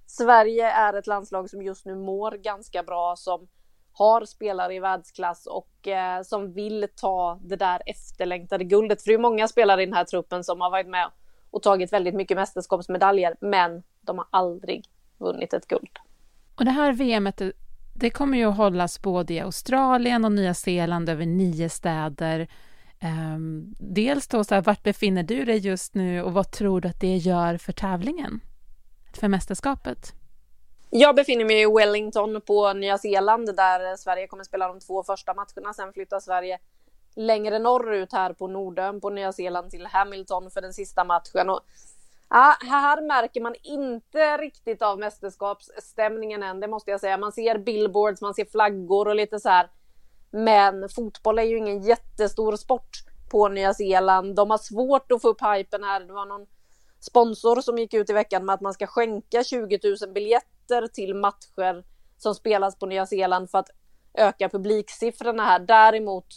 Sverige 0.07 0.71
är 0.71 0.93
ett 0.93 1.07
landslag 1.07 1.49
som 1.49 1.61
just 1.61 1.85
nu 1.85 1.95
mår 1.95 2.31
ganska 2.31 2.83
bra 2.83 3.15
som 3.15 3.47
har 3.93 4.25
spelare 4.25 4.75
i 4.75 4.79
världsklass 4.79 5.47
och 5.47 5.87
eh, 5.87 6.21
som 6.21 6.53
vill 6.53 6.87
ta 6.95 7.39
det 7.41 7.55
där 7.55 7.81
efterlängtade 7.85 8.63
guldet. 8.63 9.01
För 9.01 9.09
det 9.09 9.13
är 9.13 9.19
många 9.19 9.47
spelare 9.47 9.83
i 9.83 9.85
den 9.85 9.95
här 9.95 10.05
truppen 10.05 10.43
som 10.43 10.61
har 10.61 10.69
varit 10.69 10.87
med 10.87 11.11
och 11.51 11.63
tagit 11.63 11.93
väldigt 11.93 12.15
mycket 12.15 12.37
mästerskapsmedaljer, 12.37 13.35
men 13.39 13.83
de 14.01 14.17
har 14.17 14.27
aldrig 14.29 14.85
vunnit 15.17 15.53
ett 15.53 15.67
guld. 15.67 15.99
Och 16.55 16.65
det 16.65 16.71
här 16.71 16.93
VMet, 16.93 17.41
det 17.93 18.09
kommer 18.09 18.37
ju 18.37 18.45
att 18.45 18.57
hållas 18.57 19.01
både 19.01 19.33
i 19.33 19.39
Australien 19.39 20.25
och 20.25 20.31
Nya 20.31 20.53
Zeeland 20.53 21.09
över 21.09 21.25
nio 21.25 21.69
städer. 21.69 22.47
Um, 23.03 23.75
dels 23.79 24.27
då, 24.27 24.43
så 24.43 24.55
här, 24.55 24.61
vart 24.61 24.83
befinner 24.83 25.23
du 25.23 25.45
dig 25.45 25.57
just 25.57 25.95
nu 25.95 26.21
och 26.21 26.33
vad 26.33 26.51
tror 26.51 26.81
du 26.81 26.87
att 26.87 26.99
det 26.99 27.17
gör 27.17 27.57
för 27.57 27.73
tävlingen? 27.73 28.39
För 29.13 29.27
mästerskapet? 29.27 30.13
Jag 30.93 31.15
befinner 31.15 31.45
mig 31.45 31.61
i 31.61 31.65
Wellington 31.65 32.41
på 32.41 32.73
Nya 32.73 32.97
Zeeland 32.97 33.55
där 33.55 33.95
Sverige 33.95 34.27
kommer 34.27 34.43
spela 34.43 34.67
de 34.67 34.79
två 34.79 35.03
första 35.03 35.33
matcherna. 35.33 35.73
Sen 35.73 35.93
flyttar 35.93 36.19
Sverige 36.19 36.59
längre 37.15 37.59
norrut 37.59 38.13
här 38.13 38.33
på 38.33 38.47
Nordön 38.47 39.01
på 39.01 39.09
Nya 39.09 39.31
Zeeland 39.31 39.71
till 39.71 39.85
Hamilton 39.85 40.51
för 40.51 40.61
den 40.61 40.73
sista 40.73 41.03
matchen. 41.03 41.49
Och, 41.49 41.59
ja, 42.29 42.55
här 42.61 43.01
märker 43.01 43.41
man 43.41 43.55
inte 43.63 44.37
riktigt 44.37 44.81
av 44.81 44.99
mästerskapsstämningen 44.99 46.43
än, 46.43 46.59
det 46.59 46.67
måste 46.67 46.91
jag 46.91 46.99
säga. 46.99 47.17
Man 47.17 47.31
ser 47.31 47.57
billboards, 47.57 48.21
man 48.21 48.33
ser 48.33 48.45
flaggor 48.45 49.07
och 49.07 49.15
lite 49.15 49.39
så 49.39 49.49
här. 49.49 49.69
Men 50.31 50.89
fotboll 50.89 51.39
är 51.39 51.43
ju 51.43 51.57
ingen 51.57 51.81
jättestor 51.81 52.55
sport 52.55 52.91
på 53.31 53.47
Nya 53.47 53.73
Zeeland. 53.73 54.35
De 54.35 54.49
har 54.49 54.57
svårt 54.57 55.11
att 55.11 55.21
få 55.21 55.27
upp 55.27 55.41
hypen 55.41 55.83
här. 55.83 55.99
Det 55.99 56.13
var 56.13 56.25
någon 56.25 56.47
sponsor 56.99 57.61
som 57.61 57.77
gick 57.77 57.93
ut 57.93 58.09
i 58.09 58.13
veckan 58.13 58.45
med 58.45 58.53
att 58.53 58.61
man 58.61 58.73
ska 58.73 58.87
skänka 58.87 59.43
20 59.43 59.79
000 59.83 60.13
biljetter 60.13 60.50
till 60.93 61.15
matcher 61.15 61.83
som 62.17 62.35
spelas 62.35 62.79
på 62.79 62.85
Nya 62.85 63.05
Zeeland 63.05 63.49
för 63.49 63.57
att 63.57 63.69
öka 64.13 64.49
publiksiffrorna 64.49 65.45
här. 65.45 65.59
Däremot 65.59 66.27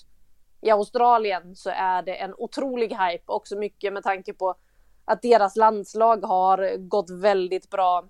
i 0.61 0.71
Australien 0.71 1.57
så 1.57 1.71
är 1.71 2.03
det 2.03 2.15
en 2.15 2.35
otrolig 2.39 2.89
hype, 2.89 3.25
också 3.27 3.57
mycket 3.57 3.93
med 3.93 4.03
tanke 4.03 4.33
på 4.33 4.55
att 5.05 5.23
deras 5.23 5.57
landslag 5.57 6.25
har 6.25 6.77
gått 6.77 7.11
väldigt 7.11 7.71
bra 7.71 8.05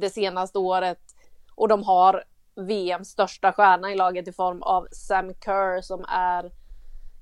det 0.00 0.10
senaste 0.10 0.58
året 0.58 1.00
och 1.54 1.68
de 1.68 1.82
har 1.82 2.24
VMs 2.54 3.08
största 3.08 3.52
stjärna 3.52 3.92
i 3.92 3.96
laget 3.96 4.28
i 4.28 4.32
form 4.32 4.62
av 4.62 4.88
Sam 4.92 5.34
Kerr 5.44 5.80
som 5.80 6.04
är 6.08 6.44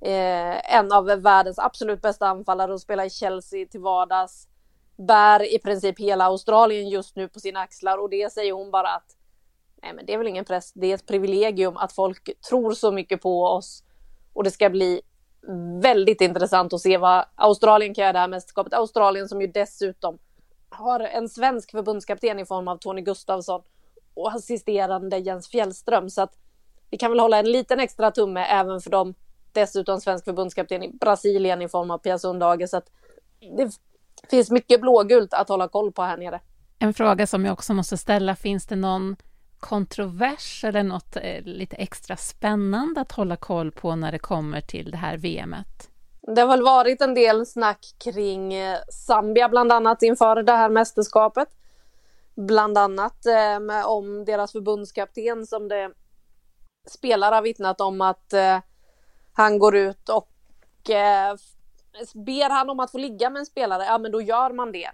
eh, 0.00 0.74
en 0.76 0.92
av 0.92 1.04
världens 1.04 1.58
absolut 1.58 2.02
bästa 2.02 2.26
anfallare 2.26 2.72
och 2.72 2.80
spelar 2.80 3.04
i 3.04 3.10
Chelsea 3.10 3.66
till 3.66 3.80
vardags. 3.80 4.48
Bär 5.06 5.54
i 5.54 5.58
princip 5.58 6.00
hela 6.00 6.24
Australien 6.24 6.88
just 6.88 7.16
nu 7.16 7.28
på 7.28 7.40
sina 7.40 7.60
axlar 7.60 7.98
och 7.98 8.10
det 8.10 8.32
säger 8.32 8.52
hon 8.52 8.70
bara 8.70 8.88
att 8.88 9.16
nej 9.82 9.92
men 9.94 10.06
det 10.06 10.14
är 10.14 10.18
väl 10.18 10.26
ingen 10.26 10.44
press, 10.44 10.72
det 10.72 10.86
är 10.86 10.94
ett 10.94 11.06
privilegium 11.06 11.76
att 11.76 11.92
folk 11.92 12.40
tror 12.48 12.72
så 12.72 12.92
mycket 12.92 13.22
på 13.22 13.44
oss 13.44 13.84
och 14.32 14.44
det 14.44 14.50
ska 14.50 14.70
bli 14.70 15.02
väldigt 15.82 16.20
intressant 16.20 16.72
att 16.72 16.80
se 16.80 16.98
vad 16.98 17.24
Australien 17.34 17.94
kan 17.94 18.02
göra 18.02 18.12
det 18.12 18.18
här 18.18 18.28
mästerskapet. 18.28 18.74
Australien 18.74 19.28
som 19.28 19.40
ju 19.40 19.46
dessutom 19.46 20.18
har 20.68 21.00
en 21.00 21.28
svensk 21.28 21.70
förbundskapten 21.70 22.38
i 22.38 22.44
form 22.44 22.68
av 22.68 22.76
Tony 22.76 23.02
Gustavsson 23.02 23.62
och 24.14 24.32
assisterande 24.34 25.18
Jens 25.18 25.48
Fjällström 25.48 26.10
så 26.10 26.22
att 26.22 26.34
vi 26.90 26.98
kan 26.98 27.10
väl 27.10 27.20
hålla 27.20 27.38
en 27.38 27.52
liten 27.52 27.80
extra 27.80 28.10
tumme 28.10 28.44
även 28.44 28.80
för 28.80 28.90
dem 28.90 29.14
dessutom 29.52 30.00
svensk 30.00 30.24
förbundskapten 30.24 30.82
i 30.82 30.88
Brasilien 30.88 31.62
i 31.62 31.68
form 31.68 31.90
av 31.90 31.98
Pia 31.98 32.18
Sundhage. 32.18 32.68
Så 32.68 32.76
att 32.76 32.90
det 33.56 33.70
finns 34.30 34.50
mycket 34.50 34.80
blågult 34.80 35.34
att 35.34 35.48
hålla 35.48 35.68
koll 35.68 35.92
på 35.92 36.02
här 36.02 36.16
nere. 36.16 36.40
En 36.78 36.94
fråga 36.94 37.26
som 37.26 37.44
jag 37.44 37.52
också 37.52 37.74
måste 37.74 37.96
ställa, 37.96 38.36
finns 38.36 38.66
det 38.66 38.76
någon 38.76 39.16
kontrovers 39.60 40.64
eller 40.64 40.82
något 40.82 41.16
eh, 41.16 41.42
lite 41.42 41.76
extra 41.76 42.16
spännande 42.16 43.00
att 43.00 43.12
hålla 43.12 43.36
koll 43.36 43.72
på 43.72 43.96
när 43.96 44.12
det 44.12 44.18
kommer 44.18 44.60
till 44.60 44.90
det 44.90 44.96
här 44.96 45.16
VMet? 45.16 45.90
Det 46.20 46.40
har 46.40 46.48
väl 46.48 46.62
varit 46.62 47.00
en 47.00 47.14
del 47.14 47.46
snack 47.46 47.94
kring 48.04 48.54
eh, 48.54 48.78
Zambia 49.06 49.48
bland 49.48 49.72
annat 49.72 50.02
inför 50.02 50.42
det 50.42 50.52
här 50.52 50.68
mästerskapet. 50.68 51.48
Bland 52.34 52.78
annat 52.78 53.26
eh, 53.26 53.86
om 53.86 54.24
deras 54.24 54.52
förbundskapten 54.52 55.46
som 55.46 55.68
det 55.68 55.90
spelare 56.88 57.34
har 57.34 57.42
vittnat 57.42 57.80
om 57.80 58.00
att 58.00 58.32
eh, 58.32 58.58
han 59.32 59.58
går 59.58 59.76
ut 59.76 60.08
och 60.08 60.90
eh, 60.90 61.36
ber 62.14 62.50
han 62.50 62.70
om 62.70 62.80
att 62.80 62.90
få 62.90 62.98
ligga 62.98 63.30
med 63.30 63.40
en 63.40 63.46
spelare, 63.46 63.84
ja 63.84 63.98
men 63.98 64.12
då 64.12 64.22
gör 64.22 64.52
man 64.52 64.72
det. 64.72 64.90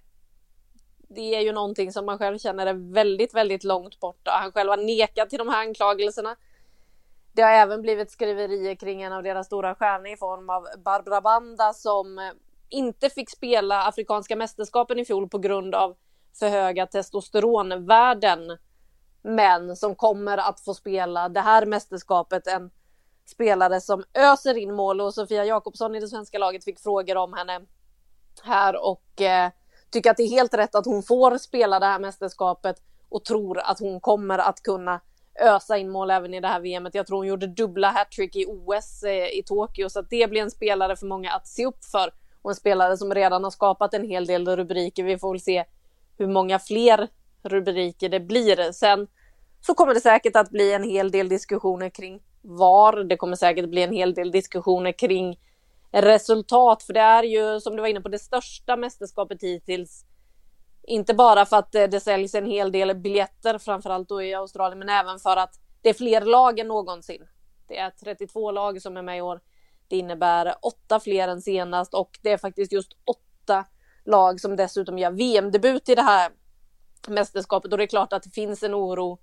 Det 1.09 1.35
är 1.35 1.41
ju 1.41 1.53
någonting 1.53 1.93
som 1.93 2.07
man 2.07 2.19
själv 2.19 2.39
känner 2.39 2.67
är 2.67 2.93
väldigt, 2.93 3.35
väldigt 3.35 3.65
långt 3.65 4.01
borta. 4.01 4.31
Han 4.31 4.53
själv 4.53 4.71
har 4.71 4.77
nekat 4.77 5.31
till 5.31 5.39
de 5.39 5.49
här 5.49 5.61
anklagelserna. 5.61 6.37
Det 7.33 7.43
har 7.43 7.53
även 7.53 7.83
blivit 7.83 8.11
skriverier 8.11 8.75
kring 8.75 9.03
en 9.03 9.13
av 9.13 9.23
deras 9.23 9.47
stora 9.47 9.75
stjärnor 9.75 10.09
i 10.09 10.17
form 10.17 10.51
av 10.51 10.67
Barbara 10.85 11.21
Banda 11.21 11.73
som 11.73 12.19
eh, 12.19 12.25
inte 12.69 13.11
fick 13.11 13.31
spela 13.31 13.89
Afrikanska 13.89 14.37
mästerskapen 14.37 14.99
i 14.99 15.05
fjol 15.05 15.29
på 15.29 15.39
grund 15.39 15.75
av 15.75 15.97
för 16.39 16.49
höga 16.49 16.87
testosteronvärden. 16.87 18.59
Men 19.23 19.77
som 19.77 19.95
kommer 19.95 20.39
att 20.39 20.61
få 20.61 20.75
spela 20.75 21.29
det 21.29 21.41
här 21.41 21.67
mästerskapet. 21.67 22.47
En 22.47 22.71
spelare 23.29 23.81
som 23.81 24.05
öser 24.15 24.57
in 24.57 24.75
mål 24.75 25.01
och 25.01 25.15
Sofia 25.15 25.45
Jakobsson 25.45 25.95
i 25.95 26.01
det 26.01 26.09
svenska 26.09 26.39
laget 26.39 26.65
fick 26.65 26.81
frågor 26.81 27.17
om 27.17 27.33
henne 27.33 27.61
här 28.43 28.85
och 28.85 29.23
eh, 29.23 29.51
tycker 29.91 30.11
att 30.11 30.17
det 30.17 30.23
är 30.23 30.31
helt 30.31 30.55
rätt 30.55 30.75
att 30.75 30.87
hon 30.87 31.03
får 31.03 31.39
spela 31.39 31.79
det 31.81 31.87
här 31.87 31.99
mästerskapet 31.99 32.77
och 33.09 33.25
tror 33.25 33.59
att 33.59 33.81
hon 33.81 34.01
kommer 34.01 34.39
att 34.39 34.63
kunna 34.63 35.01
ösa 35.41 35.79
in 35.79 35.91
mål 35.91 36.11
även 36.11 36.35
i 36.35 36.41
det 36.41 36.49
här 36.49 36.61
VMet. 36.61 36.95
Jag 36.95 37.07
tror 37.07 37.17
hon 37.17 37.27
gjorde 37.27 37.47
dubbla 37.47 37.91
hattrick 37.91 38.37
i 38.37 38.47
OS 38.47 39.03
eh, 39.03 39.39
i 39.39 39.43
Tokyo 39.47 39.89
så 39.89 40.01
att 40.01 40.11
det 40.11 40.31
blir 40.31 40.43
en 40.43 40.51
spelare 40.51 40.97
för 40.97 41.07
många 41.07 41.33
att 41.33 41.49
se 41.49 41.67
upp 41.67 41.85
för. 41.85 42.13
och 42.43 42.51
en 42.51 42.57
spelare 42.57 42.97
som 42.97 43.15
redan 43.15 43.45
har 43.45 43.51
skapat 43.51 43.95
en 43.95 44.05
hel 44.05 44.27
del 44.27 44.57
rubriker. 44.57 45.05
Vi 45.05 45.19
får 45.19 45.33
väl 45.33 45.41
se 45.41 45.65
hur 46.19 46.27
många 46.27 46.59
fler 46.59 47.09
rubriker 47.43 48.09
det 48.09 48.21
blir. 48.21 48.73
Sen 48.73 49.07
så 49.61 49.75
kommer 49.75 49.95
det 49.95 50.01
säkert 50.01 50.37
att 50.37 50.51
bli 50.51 50.73
en 50.73 50.83
hel 50.83 51.11
del 51.11 51.29
diskussioner 51.29 51.91
kring 51.91 52.21
VAR. 52.49 53.05
Det 53.05 53.17
kommer 53.17 53.37
säkert 53.37 53.71
bli 53.71 53.83
en 53.83 53.93
hel 53.93 54.15
del 54.15 54.31
diskussioner 54.31 54.93
kring 54.93 55.39
resultat, 55.93 56.83
för 56.83 56.93
det 56.93 57.01
är 57.01 57.23
ju 57.23 57.61
som 57.61 57.77
du 57.77 57.83
var 57.83 57.89
inne 57.89 58.01
på 58.01 58.09
det 58.09 58.19
största 58.19 58.77
mästerskapet 58.77 59.43
hittills. 59.43 60.05
Inte 60.83 61.15
bara 61.15 61.47
för 61.47 61.57
att 61.57 61.75
eh, 61.75 61.85
det 61.85 62.01
säljs 62.01 62.35
en 62.35 62.47
hel 62.47 62.73
del 62.73 62.97
biljetter, 62.97 63.59
framförallt 63.59 64.09
då 64.09 64.23
i 64.23 64.35
Australien, 64.35 64.79
men 64.79 64.89
även 64.89 65.19
för 65.19 65.37
att 65.37 65.55
det 65.83 65.89
är 65.89 65.95
fler 65.95 66.21
lag 66.21 66.59
än 66.59 66.69
någonsin. 66.69 67.27
Det 67.69 67.79
är 67.79 67.91
32 67.91 68.51
lag 68.51 68.83
som 68.83 68.97
är 68.97 69.03
med 69.03 69.19
i 69.19 69.21
år. 69.21 69.41
Det 69.89 69.97
innebär 69.97 70.55
åtta 70.63 71.01
fler 71.01 71.29
än 71.29 71.43
senast 71.43 71.95
och 71.95 72.19
det 72.23 72.33
är 72.33 72.39
faktiskt 72.39 72.73
just 72.73 72.93
åtta 73.05 73.65
lag 74.05 74.41
som 74.41 74.57
dessutom 74.57 74.99
gör 74.99 75.11
VM-debut 75.11 75.89
i 75.89 75.95
det 75.95 76.03
här 76.03 76.33
mästerskapet 77.09 77.73
och 77.73 77.79
det 77.79 77.85
är 77.85 77.89
klart 77.89 78.13
att 78.13 78.23
det 78.23 78.31
finns 78.31 78.63
en 78.63 78.75
oro 78.75 79.19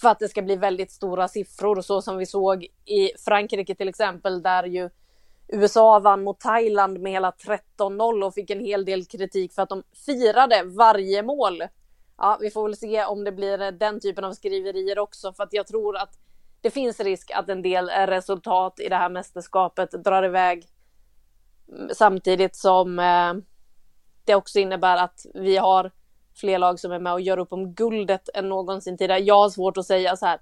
för 0.00 0.08
att 0.08 0.18
det 0.18 0.28
ska 0.28 0.42
bli 0.42 0.56
väldigt 0.56 0.92
stora 0.92 1.28
siffror 1.28 1.80
så 1.80 2.02
som 2.02 2.16
vi 2.16 2.26
såg 2.26 2.66
i 2.84 3.10
Frankrike 3.24 3.74
till 3.74 3.88
exempel 3.88 4.42
där 4.42 4.64
ju 4.64 4.90
USA 5.48 5.98
vann 5.98 6.24
mot 6.24 6.40
Thailand 6.40 7.00
med 7.00 7.12
hela 7.12 7.30
13-0 7.30 8.24
och 8.24 8.34
fick 8.34 8.50
en 8.50 8.60
hel 8.60 8.84
del 8.84 9.04
kritik 9.04 9.52
för 9.52 9.62
att 9.62 9.68
de 9.68 9.82
firade 10.06 10.62
varje 10.64 11.22
mål. 11.22 11.62
Ja, 12.16 12.38
vi 12.40 12.50
får 12.50 12.62
väl 12.62 12.76
se 12.76 13.04
om 13.04 13.24
det 13.24 13.32
blir 13.32 13.60
eh, 13.62 13.70
den 13.70 14.00
typen 14.00 14.24
av 14.24 14.32
skriverier 14.32 14.98
också 14.98 15.32
för 15.32 15.42
att 15.42 15.52
jag 15.52 15.66
tror 15.66 15.96
att 15.96 16.18
det 16.60 16.70
finns 16.70 17.00
risk 17.00 17.30
att 17.34 17.48
en 17.48 17.62
del 17.62 17.88
eh, 17.88 18.06
resultat 18.06 18.80
i 18.80 18.88
det 18.88 18.96
här 18.96 19.08
mästerskapet 19.10 19.90
drar 19.90 20.22
iväg 20.22 20.66
mm, 21.68 21.88
samtidigt 21.94 22.56
som 22.56 22.98
eh, 22.98 23.34
det 24.24 24.34
också 24.34 24.58
innebär 24.58 24.96
att 24.96 25.26
vi 25.34 25.56
har 25.56 25.90
fler 26.34 26.58
lag 26.58 26.80
som 26.80 26.92
är 26.92 26.98
med 26.98 27.12
och 27.12 27.20
gör 27.20 27.38
upp 27.38 27.52
om 27.52 27.74
guldet 27.74 28.28
än 28.34 28.48
någonsin 28.48 28.98
tidigare. 28.98 29.20
Jag 29.20 29.38
har 29.42 29.50
svårt 29.50 29.76
att 29.76 29.86
säga 29.86 30.16
så 30.16 30.26
här. 30.26 30.40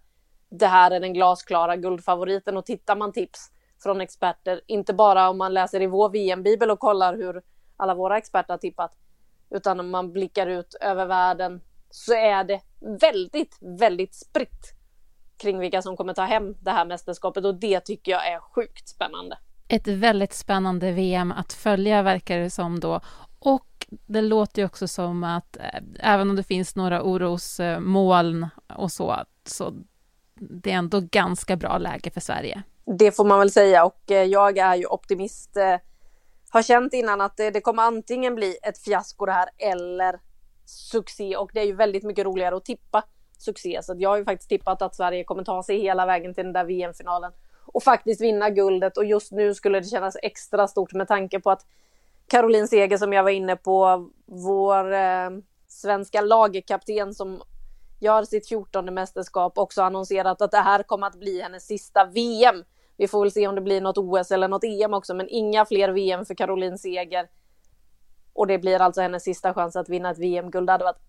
Det 0.51 0.67
här 0.67 0.91
är 0.91 1.01
den 1.01 1.15
glasklara 1.15 1.77
guldfavoriten 1.77 2.57
och 2.57 2.67
tittar 2.67 2.97
man 2.97 3.13
tips 3.13 3.51
från 3.83 4.01
experter, 4.01 4.61
inte 4.67 4.95
bara 4.95 5.29
om 5.31 5.39
man 5.39 5.55
läser 5.55 5.83
i 5.83 5.87
vår 5.87 6.09
VM-bibel 6.11 6.71
och 6.71 6.79
kollar 6.79 7.17
hur 7.17 7.43
alla 7.77 7.95
våra 7.95 8.19
experter 8.19 8.53
har 8.53 8.59
tippat, 8.59 8.93
utan 9.51 9.81
om 9.81 9.91
man 9.91 10.13
blickar 10.13 10.47
ut 10.47 10.75
över 10.81 11.07
världen 11.07 11.61
så 11.91 12.15
är 12.15 12.45
det 12.45 12.61
väldigt, 13.01 13.59
väldigt 13.61 14.15
spritt 14.15 14.75
kring 15.37 15.59
vilka 15.59 15.83
som 15.83 15.97
kommer 15.97 16.15
ta 16.15 16.23
hem 16.23 16.55
det 16.61 16.71
här 16.71 16.87
mästerskapet 16.87 17.45
och 17.45 17.55
det 17.55 17.81
tycker 17.81 18.13
jag 18.13 18.29
är 18.29 18.41
sjukt 18.41 18.89
spännande. 18.89 19.39
Ett 19.69 19.89
väldigt 19.89 20.33
spännande 20.33 20.93
VM 20.93 21.33
att 21.33 21.53
följa 21.53 22.03
verkar 22.03 22.39
det 22.39 22.51
som 22.51 22.81
då. 22.81 23.01
Och 23.39 23.68
det 23.89 24.21
låter 24.21 24.63
ju 24.63 24.67
också 24.67 24.89
som 24.89 25.25
att 25.25 25.57
eh, 25.57 25.81
även 25.99 26.31
om 26.31 26.37
det 26.37 26.43
finns 26.43 26.77
några 26.77 27.03
orosmoln 27.03 28.47
och 28.77 28.93
så, 28.93 29.17
så 29.45 29.75
det 30.35 30.71
är 30.71 30.75
ändå 30.75 31.01
ganska 31.01 31.57
bra 31.57 31.79
läge 31.79 32.11
för 32.11 32.21
Sverige. 32.21 32.63
Det 32.99 33.13
får 33.13 33.25
man 33.25 33.39
väl 33.39 33.51
säga 33.51 33.85
och 33.85 34.11
eh, 34.11 34.23
jag 34.23 34.59
är 34.59 34.75
ju 34.75 34.87
optimist. 34.87 35.57
Eh, 35.57 35.77
har 36.51 36.63
känt 36.63 36.93
innan 36.95 37.21
att 37.21 37.37
det 37.37 37.61
kommer 37.61 37.83
antingen 37.83 38.35
bli 38.35 38.57
ett 38.63 38.79
fiasko 38.79 39.27
det 39.27 39.33
här 39.33 39.49
eller 39.59 40.21
succé 40.65 41.37
och 41.37 41.51
det 41.55 41.61
är 41.61 41.65
ju 41.65 41.75
väldigt 41.75 42.05
mycket 42.05 42.25
roligare 42.25 42.57
att 42.57 42.65
tippa 42.65 43.05
succé. 43.39 43.81
Så 43.83 43.95
jag 43.99 44.11
har 44.11 44.17
ju 44.17 44.25
faktiskt 44.25 44.49
tippat 44.49 44.83
att 44.83 44.95
Sverige 44.97 45.25
kommer 45.25 45.45
ta 45.45 45.63
sig 45.63 45.81
hela 45.81 46.07
vägen 46.07 46.35
till 46.35 46.45
den 46.45 46.53
där 46.53 46.65
VM-finalen 46.65 47.33
och 47.67 47.83
faktiskt 47.83 48.21
vinna 48.21 48.51
guldet 48.51 48.97
och 48.97 49.05
just 49.05 49.33
nu 49.33 49.55
skulle 49.55 49.81
det 49.81 49.87
kännas 49.87 50.17
extra 50.23 50.69
stort 50.69 50.93
med 50.93 51.09
tanke 51.09 51.41
på 51.41 51.51
att 51.51 51.67
Caroline 52.29 52.69
Seger 52.69 52.99
som 52.99 53.13
jag 53.13 53.23
var 53.23 53.31
inne 53.31 53.57
på, 53.57 54.11
vår 54.27 54.93
eh, 54.93 55.31
svenska 55.69 56.21
lagkapten 56.21 57.15
som 57.15 57.43
gör 58.01 58.23
sitt 58.23 58.49
14 58.49 58.95
mästerskap 58.95 59.59
också 59.59 59.83
annonserat 59.83 60.43
att 60.43 60.51
det 60.51 60.59
här 60.59 60.83
kommer 60.83 61.07
att 61.07 61.21
bli 61.21 61.43
hennes 61.43 61.67
sista 61.67 62.05
VM. 62.05 62.65
Vi 62.97 63.09
får 63.09 63.21
väl 63.21 63.33
se 63.33 63.49
om 63.49 63.55
det 63.55 63.61
blir 63.61 63.81
något 63.81 63.99
OS 63.99 64.31
eller 64.31 64.49
något 64.49 64.65
EM 64.65 64.95
också, 64.95 65.15
men 65.15 65.29
inga 65.29 65.65
fler 65.65 65.89
VM 65.89 66.25
för 66.25 66.35
Caroline 66.35 66.79
Seger. 66.79 67.29
Och 68.33 68.47
det 68.47 68.59
blir 68.59 68.81
alltså 68.81 69.01
hennes 69.01 69.25
sista 69.25 69.55
chans 69.55 69.77
att 69.77 69.89
vinna 69.89 70.11
ett 70.11 70.19
VM-guld. 70.19 70.67
Det 70.67 70.73
hade 70.73 70.85
varit 70.85 71.03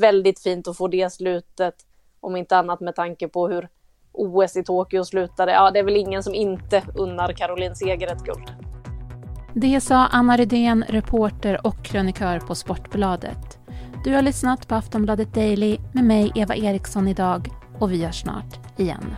väldigt 0.00 0.40
fint 0.40 0.68
att 0.68 0.76
få 0.76 0.88
det 0.88 1.12
slutet, 1.12 1.74
om 2.20 2.36
inte 2.36 2.56
annat 2.56 2.80
med 2.80 2.94
tanke 2.94 3.28
på 3.28 3.48
hur 3.48 3.68
OS 4.12 4.56
i 4.56 4.64
Tokyo 4.64 5.04
slutade. 5.04 5.52
Ja, 5.52 5.70
det 5.70 5.78
är 5.78 5.84
väl 5.84 5.96
ingen 5.96 6.22
som 6.22 6.34
inte 6.34 6.82
unnar 6.96 7.32
Caroline 7.32 7.76
Seger 7.76 8.12
ett 8.12 8.24
guld. 8.24 8.63
Det 9.56 9.80
sa 9.80 10.06
Anna 10.06 10.36
Rydén, 10.36 10.84
reporter 10.88 11.66
och 11.66 11.84
krönikör 11.84 12.40
på 12.40 12.54
Sportbladet. 12.54 13.58
Du 14.04 14.14
har 14.14 14.22
lyssnat 14.22 14.68
på 14.68 14.74
Aftonbladet 14.74 15.34
Daily 15.34 15.78
med 15.92 16.04
mig 16.04 16.32
Eva 16.34 16.56
Eriksson 16.56 17.08
idag 17.08 17.48
och 17.80 17.92
vi 17.92 18.04
hörs 18.04 18.20
snart 18.20 18.78
igen. 18.78 19.16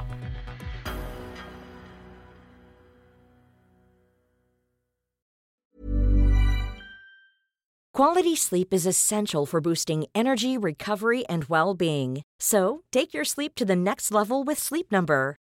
Quality 7.97 8.37
sleep 8.37 8.75
is 8.75 8.87
essential 8.87 9.47
for 9.47 9.61
boosting 9.61 10.05
energy, 10.15 10.59
recovery 10.59 11.25
and 11.29 11.45
well-being. 11.45 12.23
So, 12.43 12.81
take 12.93 13.15
your 13.15 13.25
sleep 13.25 13.55
to 13.55 13.65
the 13.65 13.77
next 13.77 14.11
level 14.11 14.45
with 14.47 14.61
Sleep 14.61 14.93
Number. 14.93 15.37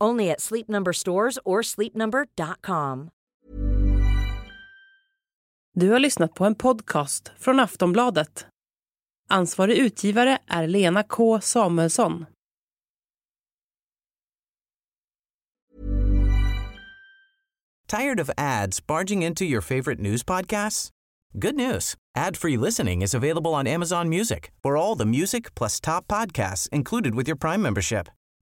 Only 0.00 0.30
at 0.30 0.40
Sleep 0.40 0.68
Number 0.68 0.92
stores 0.92 1.38
or 1.44 1.62
sleepnumber.com. 1.62 3.10
Du 5.74 5.90
har 5.90 5.98
lyssnat 5.98 6.34
på 6.34 6.44
en 6.44 6.54
podcast 6.54 7.32
från 7.38 7.60
Aftonbladet. 7.60 8.46
Ansvarig 9.28 9.78
utgivare 9.78 10.38
är 10.46 10.66
Lena 10.66 11.02
K 11.02 11.40
Samuelsson. 11.40 12.26
Tired 17.88 18.20
of 18.20 18.30
ads 18.38 18.86
barging 18.86 19.22
into 19.22 19.44
your 19.44 19.60
favorite 19.60 20.00
news 20.00 20.22
podcasts? 20.22 20.90
Good 21.32 21.56
news. 21.56 21.94
Ad-free 22.16 22.56
listening 22.56 23.02
is 23.02 23.14
available 23.14 23.54
on 23.54 23.66
Amazon 23.66 24.08
Music. 24.08 24.52
For 24.62 24.76
all 24.76 24.98
the 24.98 25.06
music 25.06 25.54
plus 25.54 25.80
top 25.80 26.06
podcasts 26.08 26.68
included 26.72 27.14
with 27.14 27.28
your 27.28 27.36
Prime 27.36 27.62
membership. 27.62 28.08